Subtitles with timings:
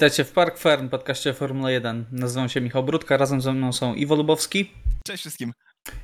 [0.00, 2.04] Witajcie w Park Fern, podcaście Formuła 1.
[2.12, 4.70] Nazywam się Michał Brudka, razem ze mną są Iwo Lubowski.
[5.04, 5.52] Cześć wszystkim.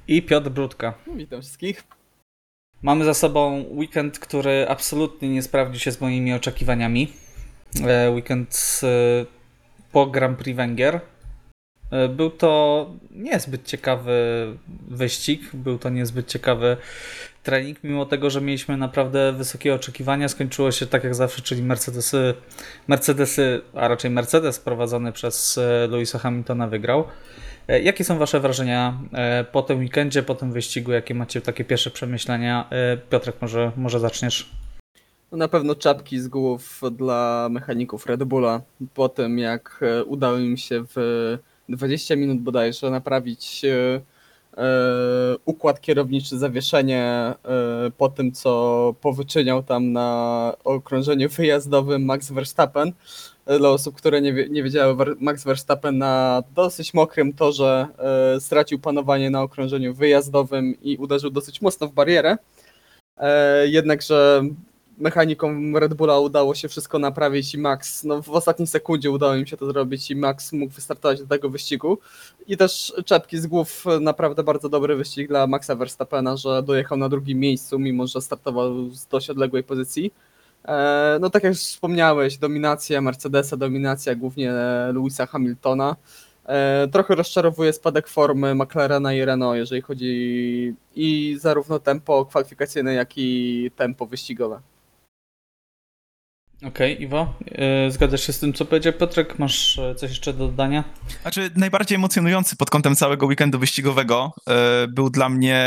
[0.09, 0.95] I Piotr Brudka.
[1.15, 1.85] Witam wszystkich.
[2.83, 7.13] Mamy za sobą weekend, który absolutnie nie sprawdził się z moimi oczekiwaniami.
[7.87, 8.87] E, weekend e,
[9.93, 11.01] po Grand Prix Węgier.
[11.91, 14.47] E, był to niezbyt ciekawy
[14.89, 16.77] wyścig, był to niezbyt ciekawy
[17.43, 20.29] trening, mimo tego, że mieliśmy naprawdę wysokie oczekiwania.
[20.29, 22.35] Skończyło się tak jak zawsze, czyli Mercedesy,
[22.89, 27.05] Mercedesy a raczej Mercedes prowadzony przez Louisa Hamiltona wygrał.
[27.83, 28.99] Jakie są Wasze wrażenia
[29.53, 30.93] po tym weekendzie, po tym wyścigu?
[30.93, 32.71] Jakie macie takie pierwsze przemyślenia?
[33.11, 34.51] Piotrek, może, może zaczniesz?
[35.33, 38.61] No na pewno czapki z głów dla mechaników Red Bulla
[38.95, 44.01] po tym, jak udało im się w 20 minut bodajże naprawić e,
[44.57, 47.35] e, układ kierowniczy, zawieszenie e,
[47.99, 52.93] po tym, co powyczyniał tam na okrążeniu wyjazdowym Max Verstappen.
[53.59, 57.87] Dla osób, które nie, nie wiedziały, Max Verstappen na dosyć mokrym torze
[58.41, 62.37] stracił panowanie na okrążeniu wyjazdowym i uderzył dosyć mocno w barierę.
[63.65, 64.43] Jednakże
[64.99, 69.47] mechanikom Red Bulla udało się wszystko naprawić i Max, no w ostatniej sekundzie udało im
[69.47, 71.99] się to zrobić i Max mógł wystartować do tego wyścigu.
[72.47, 77.09] I też czepki z głów, naprawdę bardzo dobry wyścig dla Maxa Verstappena, że dojechał na
[77.09, 80.13] drugim miejscu, mimo że startował z dość odległej pozycji.
[80.65, 84.53] E, no tak jak wspomniałeś, dominacja Mercedesa, dominacja głównie
[84.93, 85.97] Louisa Hamiltona.
[86.47, 93.13] E, trochę rozczarowuje spadek formy McLarena i Renault, jeżeli chodzi i zarówno tempo kwalifikacyjne, jak
[93.17, 94.61] i tempo wyścigowe.
[96.57, 97.35] Okej, okay, Iwo,
[97.85, 99.39] yy, zgadzasz się z tym, co powiedział Piotrek?
[99.39, 100.85] Masz e, coś jeszcze do dodania?
[101.23, 104.55] Znaczy, najbardziej emocjonujący pod kątem całego weekendu wyścigowego yy,
[104.89, 105.67] był dla mnie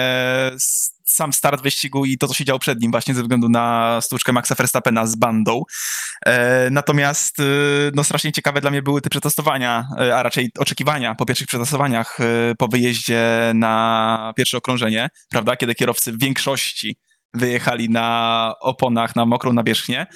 [1.06, 4.34] sam start wyścigu i to, co się działo przed nim, właśnie ze względu na stłuczkę
[4.34, 5.64] Maxa Verstappena z bandą.
[6.72, 7.38] Natomiast
[7.94, 12.18] no, strasznie ciekawe dla mnie były te przetestowania, a raczej oczekiwania po pierwszych przetestowaniach
[12.58, 16.98] po wyjeździe na pierwsze okrążenie, prawda, kiedy kierowcy w większości
[17.34, 20.08] wyjechali na oponach na mokrą nawierzchnię.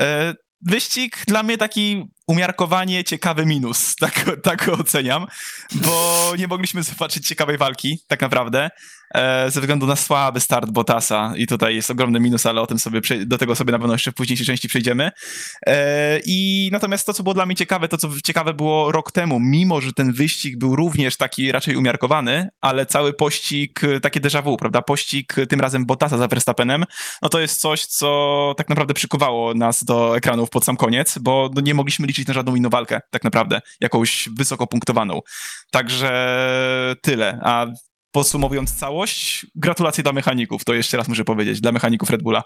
[0.00, 5.26] E, wyścig dla mnie taki umiarkowanie ciekawy minus, tak, tak oceniam,
[5.74, 8.70] bo nie mogliśmy zobaczyć ciekawej walki, tak naprawdę.
[9.14, 12.78] E, ze względu na słaby start Bottasa i tutaj jest ogromny minus, ale o tym
[12.78, 15.10] sobie, do tego sobie na pewno jeszcze w późniejszej części przejdziemy.
[15.66, 19.40] E, I natomiast to, co było dla mnie ciekawe, to co ciekawe było rok temu,
[19.40, 24.56] mimo że ten wyścig był również taki raczej umiarkowany, ale cały pościg, takie déjà vu,
[24.56, 26.84] prawda, pościg tym razem Bottasa za Verstappenem,
[27.22, 31.50] no to jest coś, co tak naprawdę przykuwało nas do ekranów pod sam koniec, bo
[31.54, 35.20] no nie mogliśmy liczyć na żadną inną walkę, tak naprawdę, jakąś wysoko punktowaną.
[35.70, 37.38] Także tyle.
[37.42, 37.66] A
[38.12, 42.42] podsumowując całość, gratulacje dla mechaników, to jeszcze raz muszę powiedzieć, dla mechaników Red Bulla.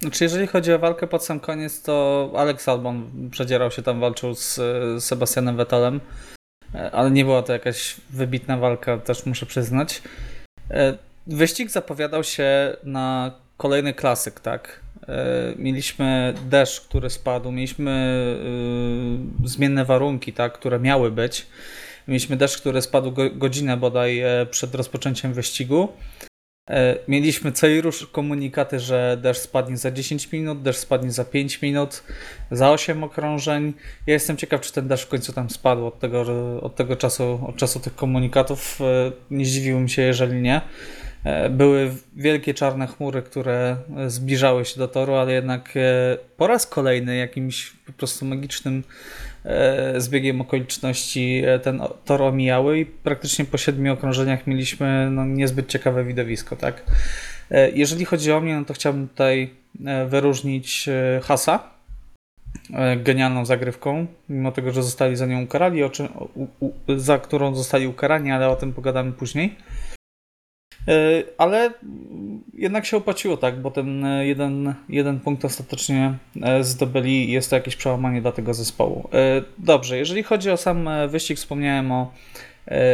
[0.00, 4.34] Znaczy, jeżeli chodzi o walkę pod sam koniec, to Alex Albon przedzierał się tam, walczył
[4.34, 4.60] z
[5.04, 6.00] Sebastianem Vettelem,
[6.74, 10.02] e, ale nie była to jakaś wybitna walka, też muszę przyznać.
[10.70, 14.80] E, wyścig zapowiadał się na kolejny klasyk, tak?
[15.08, 18.20] E, mieliśmy deszcz, który spadł, mieliśmy
[19.44, 21.46] zmienne warunki, tak, które miały być.
[22.08, 25.88] Mieliśmy deszcz, który spadł godzinę bodaj e, przed rozpoczęciem wyścigu.
[26.70, 31.62] E, mieliśmy cały rusz komunikaty, że deszcz spadnie za 10 minut, deszcz spadnie za 5
[31.62, 32.02] minut,
[32.50, 33.72] za 8 okrążeń.
[34.06, 36.24] Ja jestem ciekaw, czy ten deszcz w końcu tam spadł od tego,
[36.62, 38.78] od tego czasu, od czasu tych komunikatów.
[39.30, 40.60] Nie zdziwiłbym się, jeżeli nie.
[41.50, 43.76] Były wielkie czarne chmury, które
[44.06, 45.74] zbliżały się do toru, ale jednak
[46.36, 48.82] po raz kolejny jakimś po prostu magicznym
[49.96, 55.24] z e, biegiem okoliczności e, ten tor omijały i praktycznie po siedmiu okrążeniach mieliśmy no,
[55.24, 56.56] niezbyt ciekawe widowisko.
[56.56, 56.82] Tak?
[57.50, 59.50] E, jeżeli chodzi o mnie, no to chciałbym tutaj
[60.06, 60.88] wyróżnić
[61.22, 61.70] Hasa,
[62.96, 65.80] genialną zagrywką, mimo tego, że zostali za nią ukarali,
[66.96, 69.56] za którą zostali ukarani, ale o tym pogadamy później.
[70.88, 71.70] E, ale
[72.54, 77.76] jednak się opłaciło, tak, bo ten jeden, jeden punkt ostatecznie e, zdobyli jest to jakieś
[77.76, 79.08] przełamanie dla tego zespołu.
[79.12, 82.12] E, dobrze, jeżeli chodzi o sam wyścig, wspomniałem o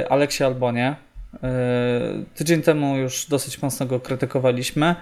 [0.09, 0.97] Aleksie Albonie.
[2.35, 4.95] Tydzień temu już dosyć mocno go krytykowaliśmy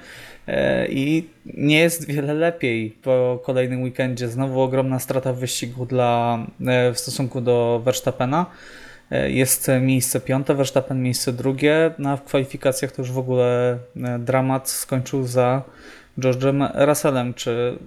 [0.88, 4.28] i nie jest wiele lepiej po kolejnym weekendzie.
[4.28, 6.38] Znowu ogromna strata w wyścigu dla,
[6.94, 8.46] w stosunku do Verstappena.
[9.14, 13.78] E, jest miejsce piąte, Verstappen miejsce drugie, no a w kwalifikacjach to już w ogóle
[13.96, 15.62] e, dramat skończył za
[16.18, 17.34] George'em Russellem.
[17.34, 17.78] Czy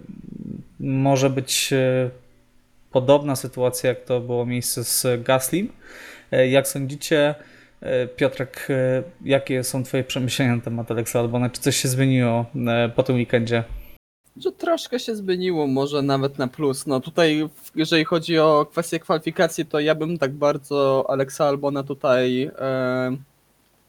[0.80, 2.10] może być e,
[2.92, 5.72] podobna sytuacja, jak to było miejsce z Gaslim?
[6.50, 7.36] Jak sądzicie,
[8.16, 8.68] Piotrek,
[9.26, 11.50] jakie są Twoje przemyślenia na temat Alexa Albona?
[11.50, 12.46] Czy coś się zmieniło
[12.96, 13.64] po tym weekendzie?
[14.40, 16.88] Że troszkę się zmieniło, może nawet na plus.
[16.88, 22.52] No tutaj, jeżeli chodzi o kwestię kwalifikacji, to ja bym tak bardzo Aleksa Albona tutaj
[22.60, 23.18] e,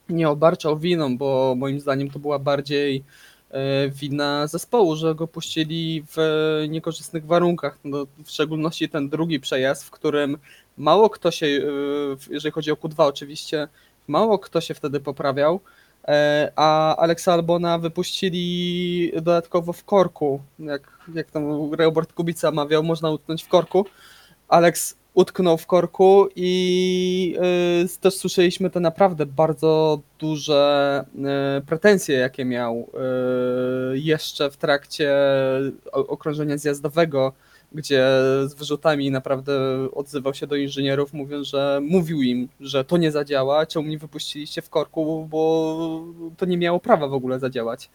[0.09, 3.05] nie obarczał winą, bo moim zdaniem to była bardziej
[3.51, 6.17] e, wina zespołu, że go puścili w
[6.69, 7.79] niekorzystnych warunkach.
[7.85, 10.39] No, w szczególności ten drugi przejazd, w którym
[10.79, 11.61] mało kto się, e,
[12.31, 13.69] jeżeli chodzi o Q2 oczywiście,
[14.09, 15.61] mało kto się wtedy poprawiał.
[16.09, 20.41] E, a Aleksa Albona wypuścili dodatkowo w korku.
[20.59, 23.87] Jak, jak tam Robert Kubica mawiał, można utknąć w korku.
[24.49, 27.37] Alex utknął w korku i
[27.85, 31.05] y, też słyszeliśmy te naprawdę bardzo duże
[31.59, 32.91] y, pretensje, jakie miał
[33.93, 35.17] jeszcze w trakcie
[35.93, 37.33] okrążenia zjazdowego,
[37.73, 38.05] gdzie
[38.47, 39.53] z wyrzutami naprawdę
[39.93, 44.63] odzywał się do inżynierów, mówiąc, że mówił im, że to nie zadziała, czemu mnie wypuściliście
[44.63, 46.05] w korku, bo
[46.37, 47.91] to nie miało prawa w ogóle zadziałać.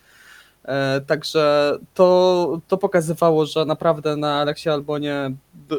[0.66, 5.32] E, Także to, to pokazywało, że naprawdę na Aleksie Albonie,
[5.70, 5.78] yy,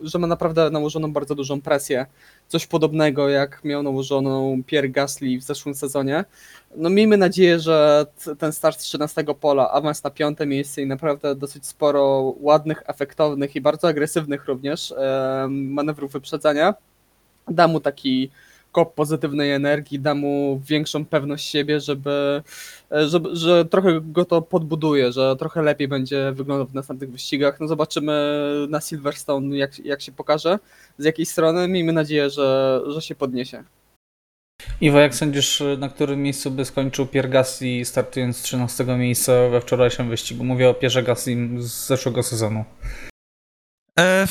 [0.00, 2.06] że ma naprawdę nałożoną bardzo dużą presję.
[2.48, 6.24] Coś podobnego jak miał nałożoną Pierre Gasly w zeszłym sezonie.
[6.76, 8.06] No miejmy nadzieję, że
[8.38, 13.56] ten start z 13 pola, awans na piąte miejsce i naprawdę dosyć sporo ładnych, efektownych
[13.56, 14.94] i bardzo agresywnych również
[15.48, 16.74] manewrów wyprzedzania
[17.48, 18.30] da mu taki
[18.76, 22.42] kop pozytywnej energii, da mu większą pewność siebie, żeby,
[22.92, 27.60] e, żeby, że trochę go to podbuduje, że trochę lepiej będzie wyglądał w następnych wyścigach.
[27.60, 28.12] No zobaczymy
[28.68, 30.58] na Silverstone, jak, jak się pokaże,
[30.98, 31.68] z jakiej strony.
[31.68, 33.64] Miejmy nadzieję, że, że się podniesie.
[34.80, 39.60] Iwo, jak sądzisz, na którym miejscu by skończył Pierre Gasly startując z 13 miejsca we
[39.60, 40.44] wczorajszym wyścigu?
[40.44, 42.64] Mówię o Pierze Gasly z zeszłego sezonu.
[43.98, 44.26] E,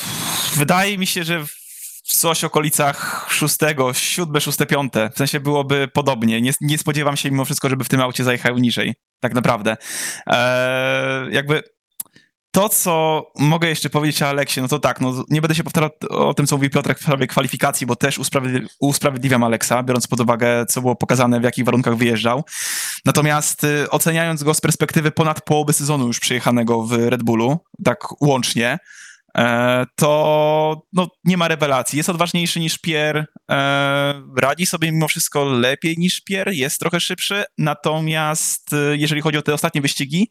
[0.56, 1.44] wydaje mi się, że
[2.06, 5.10] coś w okolicach szóstego, siódme, szóste, piąte.
[5.14, 6.40] W sensie byłoby podobnie.
[6.40, 8.94] Nie, nie spodziewam się mimo wszystko, żeby w tym aucie zajechał niżej.
[9.20, 9.76] Tak naprawdę.
[10.26, 11.62] E, jakby
[12.56, 15.90] to, co mogę jeszcze powiedzieć o Aleksie, no to tak, no nie będę się powtarzał
[16.10, 20.20] o tym, co mówił Piotrek w sprawie kwalifikacji, bo też usprawiedli- usprawiedliwiam Aleksa, biorąc pod
[20.20, 22.44] uwagę, co było pokazane, w jakich warunkach wyjeżdżał.
[23.04, 28.22] Natomiast y, oceniając go z perspektywy ponad połowy sezonu już przyjechanego w Red Bullu, tak
[28.22, 28.78] łącznie,
[29.96, 31.96] to no, nie ma rewelacji.
[31.96, 37.44] Jest odważniejszy niż Pierre, e, radzi sobie mimo wszystko lepiej niż Pierre, jest trochę szybszy,
[37.58, 40.28] natomiast e, jeżeli chodzi o te ostatnie wyścigi,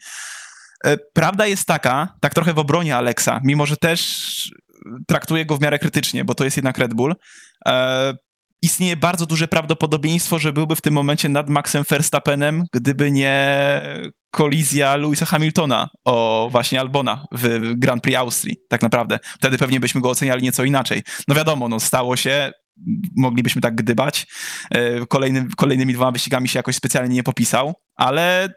[0.85, 4.51] e, prawda jest taka, tak trochę w obronie Alexa, mimo że też
[5.07, 7.15] traktuję go w miarę krytycznie, bo to jest jednak Red Bull,
[7.67, 8.13] e,
[8.65, 13.81] istnieje bardzo duże prawdopodobieństwo, że byłby w tym momencie nad Maxem Verstappenem, gdyby nie
[14.31, 19.19] kolizja Louisa Hamiltona o właśnie Albona w Grand Prix Austrii, tak naprawdę.
[19.23, 21.01] Wtedy pewnie byśmy go oceniali nieco inaczej.
[21.27, 22.51] No wiadomo, no stało się,
[23.17, 24.27] moglibyśmy tak gdybać.
[24.71, 28.49] E, Kolejny, kolejnymi dwoma wyścigami się jakoś specjalnie nie popisał, ale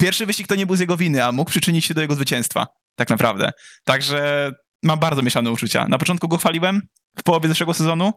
[0.00, 2.66] pierwszy wyścig to nie był z jego winy, a mógł przyczynić się do jego zwycięstwa,
[2.96, 3.52] tak naprawdę.
[3.84, 4.50] Także
[4.82, 5.88] mam bardzo mieszane uczucia.
[5.88, 6.82] Na początku go chwaliłem,
[7.18, 8.12] w połowie zeszłego sezonu.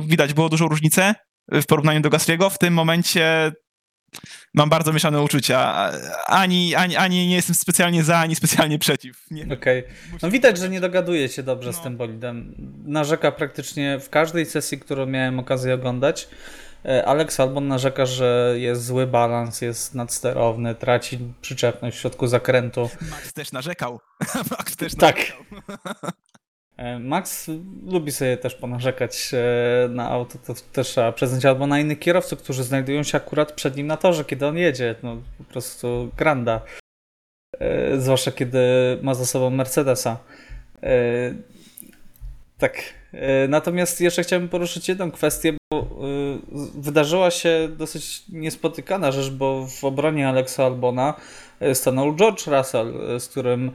[0.00, 1.14] Widać było dużą różnicę
[1.52, 2.50] w porównaniu do Gasly'ego.
[2.50, 3.52] W tym momencie
[4.54, 5.90] mam bardzo mieszane uczucia.
[6.26, 9.26] Ani, ani, ani nie jestem specjalnie za, ani specjalnie przeciw.
[9.30, 9.84] Nie, Okej.
[10.22, 11.82] No widać, że nie dogaduje się dobrze z No.
[11.82, 12.54] tym bolidem.
[12.84, 16.28] Narzeka praktycznie w każdej sesji, którą miałem okazję oglądać.
[16.84, 22.90] E, Alex Albon narzeka, że jest zły balans, jest nadsterowny, traci przyczepność w środku zakrętu.
[23.10, 24.00] Max też narzekał.
[24.50, 25.16] Max też Tak.
[25.16, 25.44] narzekał.
[26.04, 26.12] E,
[27.00, 27.50] Max
[27.86, 32.38] lubi sobie też ponarzekać e, na auto, to też trzeba przyznać, albo na innych kierowców,
[32.42, 34.94] którzy znajdują się akurat przed nim na torze, kiedy on jedzie.
[35.02, 36.60] No po prostu granda.
[37.60, 38.58] E, Zwłaszcza kiedy
[39.02, 40.18] ma za sobą Mercedesa.
[40.82, 41.34] E,
[42.58, 42.82] Tak.
[43.12, 45.84] E, Natomiast jeszcze chciałbym poruszyć jedną kwestię, bo e,
[46.74, 51.14] wydarzyła się dosyć niespotykana rzecz, bo w obronie Alexa Albona
[51.60, 53.72] e, stanął George Russell, e, z którym e,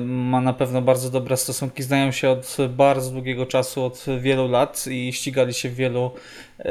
[0.00, 1.82] ma na pewno bardzo dobre stosunki.
[1.82, 6.10] Znają się od bardzo długiego czasu, od wielu lat i ścigali się w wielu,
[6.58, 6.62] e,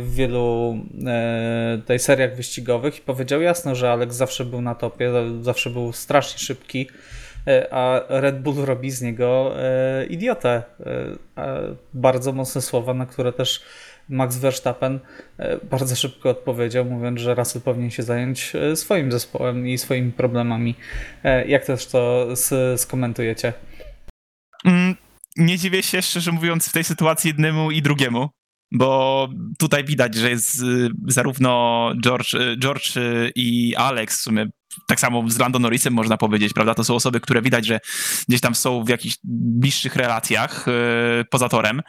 [0.00, 0.76] w wielu
[1.06, 5.12] e, tej seriach wyścigowych i powiedział jasno, że Alex zawsze był na topie,
[5.42, 6.88] zawsze był strasznie szybki.
[7.46, 10.62] E, a Red Bull robi z niego e, idiotę.
[11.36, 11.56] E,
[11.94, 13.62] bardzo mocne słowa, na które też
[14.08, 15.00] Max Verstappen
[15.38, 20.12] e, bardzo szybko odpowiedział, mówiąc, że Russell powinien się zająć e, swoim zespołem i swoimi
[20.12, 20.74] problemami.
[21.24, 22.28] E, jak też to
[22.76, 23.52] skomentujecie?
[24.64, 24.96] Mm,
[25.36, 28.28] Nie dziwię się, szczerze mówiąc, w tej sytuacji jednemu i drugiemu,
[28.72, 29.28] bo
[29.58, 34.46] tutaj widać, że jest y, zarówno George, y, George y, i Alex w sumie
[34.88, 36.74] tak samo z Lando Norrisem można powiedzieć, prawda?
[36.74, 37.80] To są osoby, które widać, że
[38.28, 41.82] gdzieś tam są w jakichś bliższych relacjach yy, poza torem.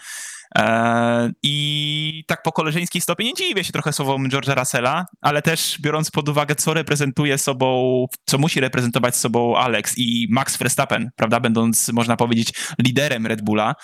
[0.57, 5.77] E, I tak po koleżeńskiej stopie nie dziwię się trochę słowom George'a Russella, ale też
[5.81, 11.39] biorąc pod uwagę, co reprezentuje sobą, co musi reprezentować sobą Alex i Max Verstappen, prawda,
[11.39, 13.75] będąc, można powiedzieć, liderem Red Bulla,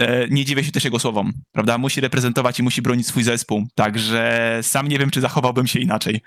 [0.00, 3.66] e, nie dziwię się też jego słowom, prawda, musi reprezentować i musi bronić swój zespół,
[3.74, 6.20] także sam nie wiem, czy zachowałbym się inaczej,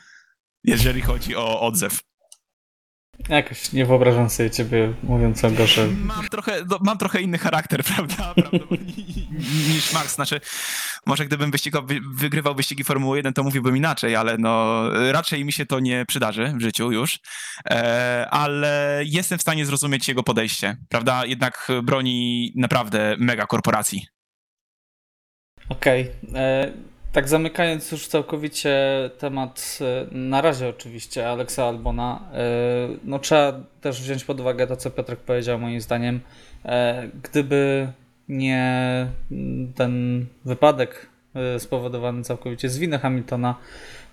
[0.64, 2.00] jeżeli chodzi o odzew.
[3.30, 8.34] Jakoś nie wyobrażam sobie ciebie mówiącego, że Mam trochę, no, mam trochę inny charakter, prawda?
[9.74, 10.16] niż Max.
[10.16, 10.42] Znaczy,
[11.06, 15.66] może gdybym wyścigowy, wygrywał wyścigi Formuły 1, to mówiłbym inaczej, ale no, raczej mi się
[15.66, 17.20] to nie przydarzy w życiu już.
[17.70, 21.26] E, ale jestem w stanie zrozumieć jego podejście, prawda?
[21.26, 24.08] Jednak broni naprawdę mega korporacji.
[25.70, 26.12] Okej.
[26.36, 26.72] e,
[27.16, 28.76] Tak zamykając już całkowicie
[29.20, 32.38] temat, e, na razie oczywiście, Aleksa Albona, e,
[33.04, 36.20] no trzeba też wziąć pod uwagę to, co Piotrek powiedział moim zdaniem.
[36.66, 37.88] E, Gdyby
[38.30, 41.10] nie mm, ten wypadek
[41.58, 43.56] spowodowany całkowicie z winy Hamiltona,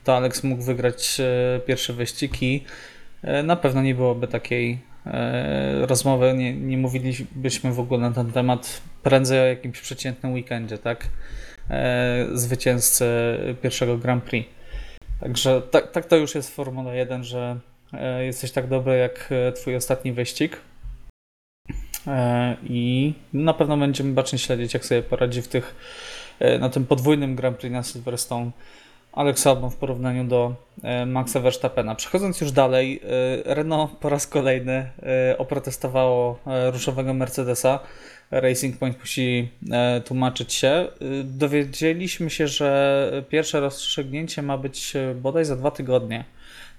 [0.04, 2.64] to Alex mógł wygrać e, pierwszy wyścig i
[3.44, 4.78] na pewno nie byłoby takiej
[5.80, 11.08] rozmowy, nie, nie mówilibyśmy w ogóle na ten temat prędzej o jakimś przeciętnym weekendzie, tak?
[11.72, 13.06] E, zwycięzcy
[13.62, 14.50] pierwszego Grand Prix.
[15.20, 17.58] Także tak, tak to już jest w Formule 1, że
[17.92, 20.60] e, jesteś tak dobry jak e, twój ostatni wyścig.
[22.62, 25.74] I na pewno będziemy bacznie śledzić, jak sobie poradzi w tych,
[26.60, 28.50] na tym podwójnym Grand Prix na Silverstone
[29.12, 30.54] Alex Albon w porównaniu do
[31.06, 31.94] Maxa Verstappena.
[31.94, 33.00] Przechodząc już dalej,
[33.44, 34.90] Renault po raz kolejny
[35.38, 36.38] oprotestowało
[36.72, 37.80] różowego Mercedesa.
[38.32, 40.68] Racing Point musi e, tłumaczyć się.
[40.68, 40.88] E,
[41.24, 46.24] Dowiedzieliśmy się, że pierwsze rozstrzygnięcie ma być e, bodaj za dwa tygodnie.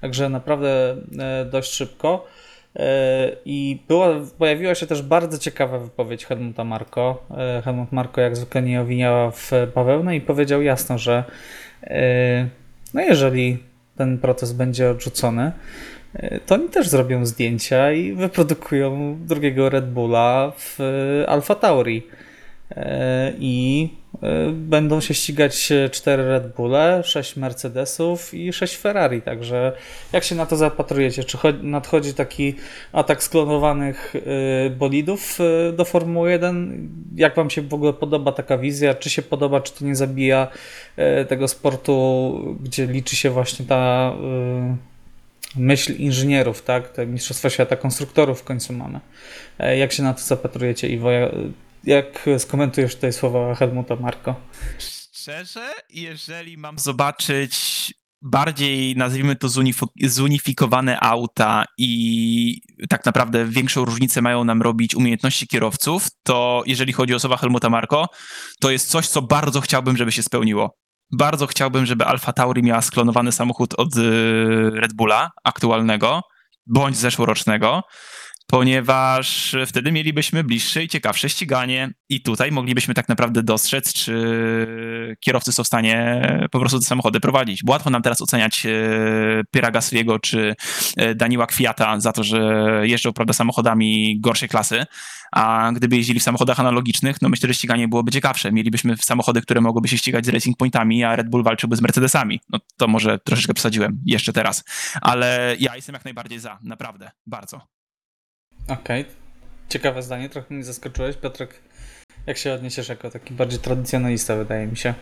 [0.01, 2.27] Także naprawdę e, dość szybko.
[3.45, 4.07] I była,
[4.37, 7.27] pojawiła się też bardzo ciekawa wypowiedź Helmuta Marko.
[7.63, 11.23] Helmut Marko jak zwykle nie owiniała w bawełnę i powiedział jasno, że
[12.93, 13.57] no jeżeli
[13.97, 15.51] ten proces będzie odrzucony,
[16.45, 22.07] to oni też zrobią zdjęcia i wyprodukują drugiego Red Bulla w e, Alfa Tauri.
[22.71, 23.89] E, I
[24.23, 29.21] e, będą się ścigać cztery Red Bulle, sześć Mercedesów i sześć Ferrari.
[29.21, 29.71] Także
[30.13, 31.23] jak się na to zapatrujecie?
[31.23, 32.55] Czy cho- nadchodzi taki
[32.91, 35.39] atak sklonowanych e, bolidów
[35.69, 36.89] e, do Formuły 1?
[37.15, 38.93] Jak Wam się w ogóle podoba taka wizja?
[38.93, 40.47] Czy się podoba, czy to nie zabija
[40.95, 44.92] e, tego sportu, gdzie liczy się właśnie ta e,
[45.55, 46.89] myśl inżynierów, tak?
[46.89, 48.99] Te Mistrzostwa Świata Konstruktorów w końcu mamy.
[49.59, 51.11] E, Jak się na to zapatrujecie, Iwo?
[51.11, 51.29] Ja-
[51.83, 54.35] Jak skomentujesz tutaj słowa Helmuta Marko?
[54.79, 64.21] Szczerze, jeżeli mam zobaczyć bardziej, nazwijmy to, zunif- zunifikowane auta i tak naprawdę większą różnicę
[64.21, 68.07] mają nam robić umiejętności kierowców, to jeżeli chodzi o słowa Helmuta Marko,
[68.59, 70.77] to jest coś, co bardzo chciałbym, żeby się spełniło.
[71.17, 74.01] Bardzo chciałbym, żeby Alfa Tauri miała sklonowany samochód od y,
[74.73, 76.21] Red Bulla aktualnego,
[76.67, 77.83] bądź zeszłorocznego,
[78.47, 84.13] ponieważ wtedy mielibyśmy bliższe i ciekawsze ściganie i tutaj moglibyśmy tak naprawdę dostrzec, czy
[85.19, 86.21] kierowcy są w stanie
[86.51, 87.63] po prostu te samochody prowadzić.
[87.63, 88.69] Bo łatwo nam teraz oceniać e,
[89.51, 90.55] Piera Gasly'ego czy
[90.97, 94.85] e, Daniła Kwiata za to, że jeżdżą prawda, samochodami gorszej klasy,
[95.31, 98.51] a gdyby jeździli w samochodach analogicznych, no myślę, że ściganie byłoby ciekawsze.
[98.51, 102.39] Mielibyśmy samochody, które mogłyby się ścigać z Racing Pointami, a Red Bull walczyłby z Mercedesami.
[102.49, 104.63] No to może troszeczkę przesadziłem jeszcze teraz,
[105.01, 107.72] ale ja jestem jak najbardziej za, naprawdę, bardzo.
[108.67, 109.05] Okej.
[109.69, 111.15] Ciekawe zdanie, trochę mnie zaskoczyłeś.
[111.17, 111.53] Piotrek,
[112.27, 114.93] jak się odniesiesz jako taki bardziej tradycjonalista, wydaje mi się.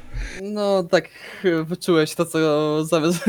[0.41, 1.09] No tak
[1.65, 2.39] wyczułeś to, co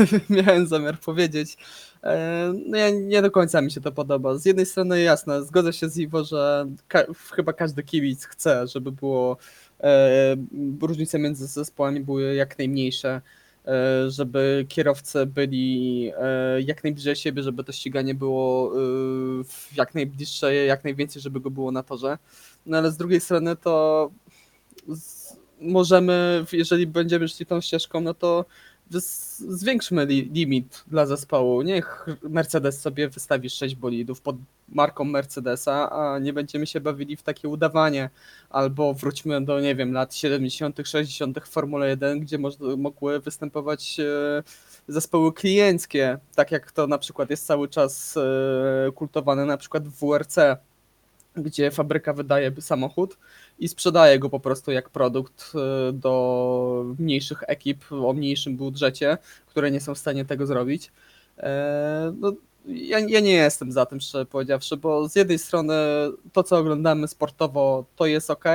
[0.29, 1.57] miałem zamiar powiedzieć.
[2.03, 4.37] E, No ja nie do końca mi się to podoba.
[4.37, 8.91] Z jednej strony jasne, zgodzę się z Iwo, że ka- chyba każdy kibic chce, żeby
[8.91, 9.37] było
[9.83, 10.35] e,
[10.81, 13.21] różnice między zespołami były jak najmniejsze,
[14.07, 18.83] żeby kierowcy byli e, jak najbliżej siebie, żeby to ściganie było e,
[19.75, 22.17] jak najbliższe, jak najwięcej, żeby go było na torze.
[22.65, 24.11] No ale z drugiej strony to
[25.61, 28.45] możemy, jeżeli będziemy szli tą ścieżką, no to
[28.99, 31.61] zwiększmy li, limit dla zespołu.
[31.61, 34.35] Niech Mercedes sobie wystawi 6 bolidów pod
[34.69, 38.09] marką Mercedesa, a nie będziemy się bawili w takie udawanie.
[38.49, 41.39] Albo wróćmy do, nie wiem, lat 70., 60.
[41.39, 42.37] w Formule 1, gdzie
[42.77, 44.43] mogły występować e,
[44.87, 49.99] zespoły klienckie, tak jak to na przykład jest cały czas e, kultowane na przykład w
[49.99, 50.37] WRC,
[51.35, 53.17] gdzie fabryka wydaje samochód
[53.59, 55.51] i sprzedaje go po prostu jak produkt
[55.89, 60.91] y, do mniejszych ekip o mniejszym budżecie, które nie są w stanie tego zrobić.
[61.37, 62.33] E, No,
[62.65, 65.73] ja, ja nie jestem za tym, szczerze powiedziawszy, bo z jednej strony
[66.33, 68.45] to, co oglądamy sportowo, to jest ok,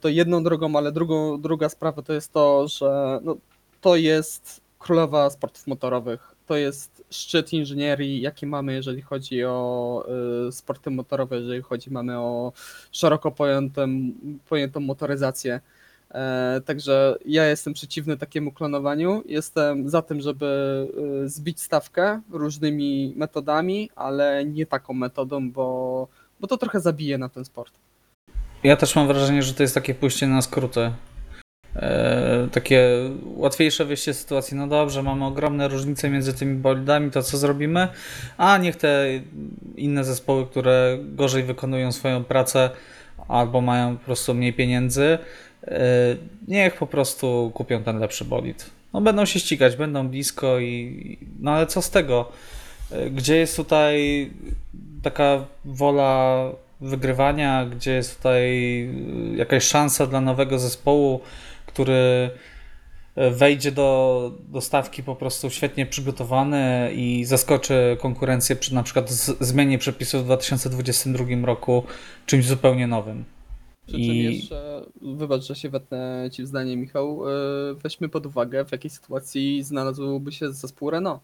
[0.00, 3.36] to jedną drogą, ale drugą, druga sprawa to jest to, że no,
[3.80, 6.34] to jest królowa sportów motorowych.
[6.46, 10.04] To jest szczyt inżynierii, jaki mamy, jeżeli chodzi o
[10.48, 12.52] y, sporty motorowe, jeżeli chodzi mamy o
[12.92, 13.88] szeroko pojętą,
[14.48, 15.60] pojętą motoryzację.
[16.10, 19.22] E, Także ja jestem przeciwny takiemu klonowaniu.
[19.26, 20.46] Jestem za tym, żeby
[21.24, 26.08] y, zbić stawkę różnymi metodami, ale nie taką metodą, bo,
[26.40, 27.72] bo to trochę zabije na ten sport.
[28.62, 30.92] Ja też mam wrażenie, że to jest takie pójście na skróty.
[31.76, 32.88] E, takie
[33.24, 34.56] łatwiejsze wyjście z sytuacji.
[34.56, 37.88] No dobrze, mamy ogromne różnice między tymi bolidami, to co zrobimy?
[38.36, 39.06] A niech te
[39.76, 42.70] inne zespoły, które gorzej wykonują swoją pracę
[43.28, 45.18] albo mają po prostu mniej pieniędzy,
[45.64, 45.80] e,
[46.48, 48.70] niech po prostu kupią ten lepszy bolid.
[48.92, 52.32] No będą się ścigać, będą blisko i no ale co z tego?
[52.92, 54.30] E, Gdzie jest tutaj
[55.02, 56.44] taka wola
[56.80, 58.50] wygrywania, gdzie jest tutaj
[59.36, 61.20] jakaś szansa dla nowego zespołu,
[61.76, 62.30] który
[63.18, 69.10] y, wejdzie do, do stawki po prostu świetnie przygotowany i zaskoczy konkurencję przy na przykład
[69.10, 71.82] z, zmianie przepisów w 2022 roku
[72.26, 73.24] czymś zupełnie nowym.
[73.86, 78.26] Przy czym I- jeszcze, wybacz, że się wetnę ci w zdanie, Michał, e, weźmy pod
[78.26, 81.20] uwagę, w jakiej sytuacji znalazłby się zespół Renault,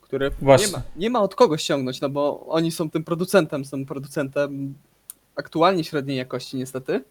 [0.00, 0.66] który Właśnie.
[0.66, 4.74] nie ma, nie ma od kogo ściągnąć, no bo oni są tym producentem, są producentem
[5.36, 7.02] aktualnie średniej jakości niestety, e,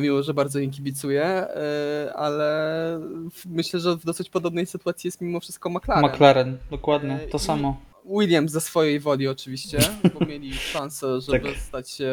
[0.00, 3.00] mimo że bardzo im kibicuję, e, ale
[3.46, 6.04] myślę, że w dosyć podobnej sytuacji jest mimo wszystko McLaren.
[6.10, 7.80] McLaren, dokładnie, E, to samo.
[8.18, 9.78] Williams ze swojej woli oczywiście,
[10.18, 11.56] bo mieli szansę, żeby Tak.
[11.58, 12.12] stać się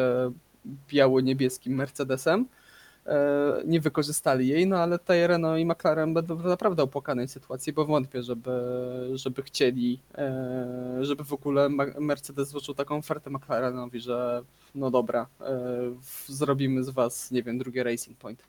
[0.88, 2.46] biało-niebieskim Mercedesem.
[3.06, 7.72] E, Nie wykorzystali jej, no ale tutaj Renault i McLaren będą w naprawdę opłakanej sytuacji,
[7.72, 8.50] bo wątpię, żeby,
[9.14, 11.68] żeby chcieli, e, żeby w ogóle
[12.00, 14.42] Mercedes złożył taką ofertę McLarenowi, że
[14.74, 15.56] no dobra, e,
[16.26, 18.42] zrobimy z was, nie wiem, drugie Racing Point.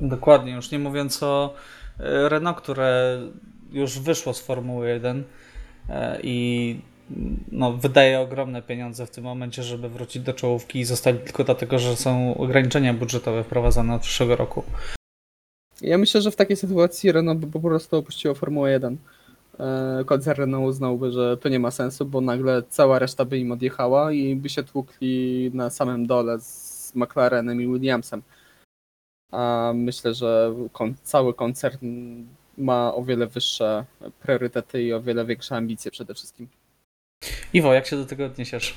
[0.00, 1.54] Dokładnie, już nie mówiąc o
[1.98, 3.20] Renault, które
[3.72, 5.24] już wyszło z Formuły 1
[5.88, 6.80] e, i
[7.52, 11.78] no, wydaje ogromne pieniądze w tym momencie, żeby wrócić do czołówki i zostali tylko dlatego,
[11.78, 14.62] że są ograniczenia budżetowe wprowadzane od przyszłego roku.
[15.82, 18.96] Ja myślę, że w takiej sytuacji Renault by po prostu opuściło Formułę 1.
[19.58, 23.52] E, Koncern Renault uznałby, że to nie ma sensu, bo nagle cała reszta by im
[23.52, 28.22] odjechała i by się tłukli na samym dole z McLarenem i Williamsem.
[29.32, 30.54] A myślę, że
[31.02, 31.78] cały koncern
[32.58, 33.84] ma o wiele wyższe
[34.22, 36.48] priorytety i o wiele większe ambicje przede wszystkim.
[37.52, 38.74] Iwo, jak się do tego odniesiesz?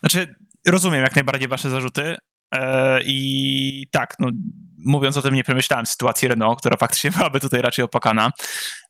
[0.00, 0.34] Znaczy,
[0.66, 2.16] rozumiem jak najbardziej wasze zarzuty
[2.54, 4.30] e, i tak, no,
[4.78, 8.30] mówiąc o tym, nie przemyślałem sytuacji Renault, która faktycznie byłaby tutaj raczej opakana.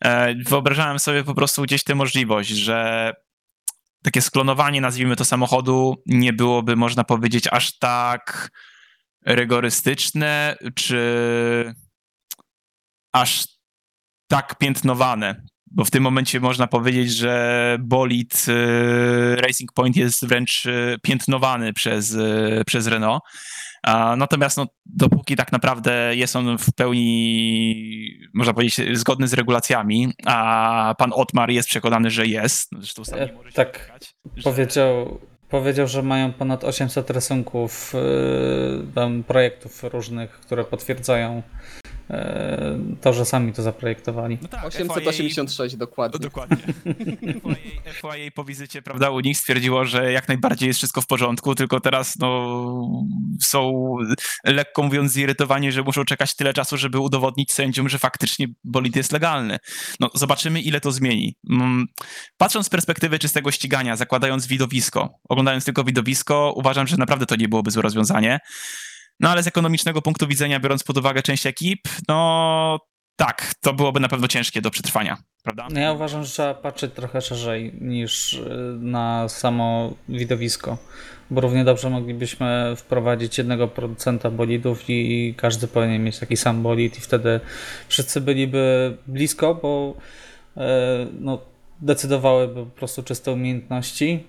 [0.04, 3.12] E, wyobrażałem sobie po prostu gdzieś tę możliwość, że
[4.02, 8.50] takie sklonowanie, nazwijmy to samochodu, nie byłoby, można powiedzieć, aż tak
[9.26, 11.74] rygorystyczne, czy
[13.12, 13.46] aż
[14.28, 15.42] tak piętnowane.
[15.74, 21.72] Bo w tym momencie można powiedzieć, że bolid y, Racing Point jest wręcz y, piętnowany
[21.72, 23.22] przez, y, przez Renault.
[24.16, 30.94] Natomiast no, dopóki tak naprawdę jest on w pełni, można powiedzieć, zgodny z regulacjami, a
[30.98, 34.42] pan Otmar jest przekonany, że jest, no, zresztą sam nie może się tak, doczekać, że-
[34.42, 37.92] Powiedział, powiedział, że mają ponad 800 rysunków
[38.96, 41.42] yy, projektów różnych, które potwierdzają
[43.00, 44.38] to, że sami to zaprojektowali.
[44.42, 46.18] No tak, 886 dokładnie.
[46.20, 46.56] No, dokładnie.
[47.92, 51.54] FYA, FYA po wizycie, prawda, u nich stwierdziło, że jak najbardziej jest wszystko w porządku,
[51.54, 52.58] tylko teraz no,
[53.42, 53.94] są
[54.44, 59.12] lekko mówiąc zirytowani, że muszą czekać tyle czasu, żeby udowodnić sędziom, że faktycznie bolid jest
[59.12, 59.58] legalny.
[60.00, 61.36] No, zobaczymy, ile to zmieni.
[61.50, 61.86] Mm,
[62.36, 67.48] Patrząc z perspektywy czystego ścigania, zakładając widowisko, oglądając tylko widowisko, uważam, że naprawdę to nie
[67.48, 68.40] byłoby złe rozwiązanie.
[69.20, 72.78] No ale z ekonomicznego punktu widzenia, biorąc pod uwagę część ekip, no
[73.16, 75.68] tak, to byłoby na pewno ciężkie do przetrwania, prawda?
[75.70, 80.78] No ja uważam, że trzeba patrzeć trochę szerzej niż yy, na samo widowisko,
[81.30, 86.98] bo równie dobrze moglibyśmy wprowadzić jednego producenta bolidów i każdy powinien mieć taki sam bolid
[86.98, 87.40] i wtedy
[87.88, 89.94] wszyscy byliby blisko, bo
[90.56, 90.62] yy,
[91.20, 91.38] no,
[91.80, 94.24] decydowałyby po prostu czyste umiejętności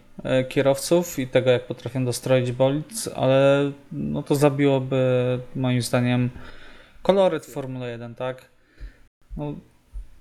[0.49, 6.30] kierowców i tego, jak potrafią dostroić bolid, ale no to zabiłoby moim zdaniem
[7.01, 8.45] koloryt Formuły 1, tak?
[9.38, 9.54] No,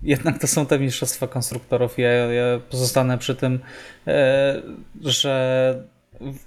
[0.02, 1.98] jednak to są te mistrzostwa konstruktorów.
[1.98, 3.60] Ja, ja pozostanę przy tym,
[4.06, 4.62] e,
[5.00, 5.84] że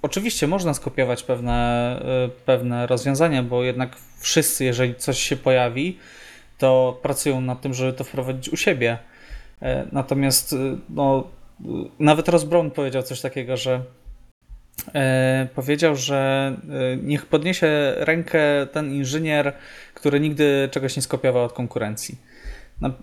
[0.02, 1.52] oczywiście można skopiować pewne,
[2.04, 5.98] e, pewne rozwiązania, bo jednak wszyscy, jeżeli coś się pojawi,
[6.58, 8.98] to pracują nad tym, żeby to wprowadzić u siebie.
[9.62, 10.56] E, Natomiast e,
[10.90, 11.30] no,
[11.98, 13.82] nawet Ross Brown powiedział coś takiego, że
[14.94, 16.52] e, powiedział, że
[16.92, 18.40] e, niech podniesie rękę
[18.72, 19.52] ten inżynier,
[19.94, 22.18] który nigdy czegoś nie skopiował od konkurencji.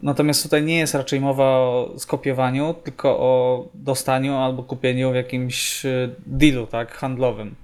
[0.02, 5.86] Natomiast tutaj nie jest raczej mowa o skopiowaniu, tylko o dostaniu albo kupieniu w jakimś
[5.86, 7.56] e, dealu, tak, handlowym.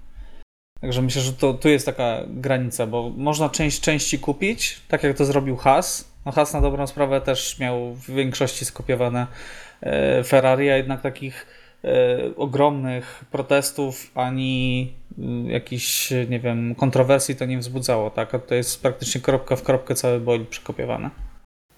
[0.82, 5.18] Także myślę, że to, tu jest taka granica, bo można część części kupić, tak jak
[5.18, 6.12] to zrobił Haas.
[6.26, 9.28] No Haas na dobrą sprawę też miał w większości skopiowane
[10.24, 11.46] Ferrari, a jednak takich
[11.84, 11.90] e,
[12.36, 18.46] ogromnych protestów ani mm, jakichś, nie wiem, kontrowersji to nie wzbudzało, tak?
[18.48, 21.10] To jest praktycznie kropka w kropkę cały bolid przekopiowany.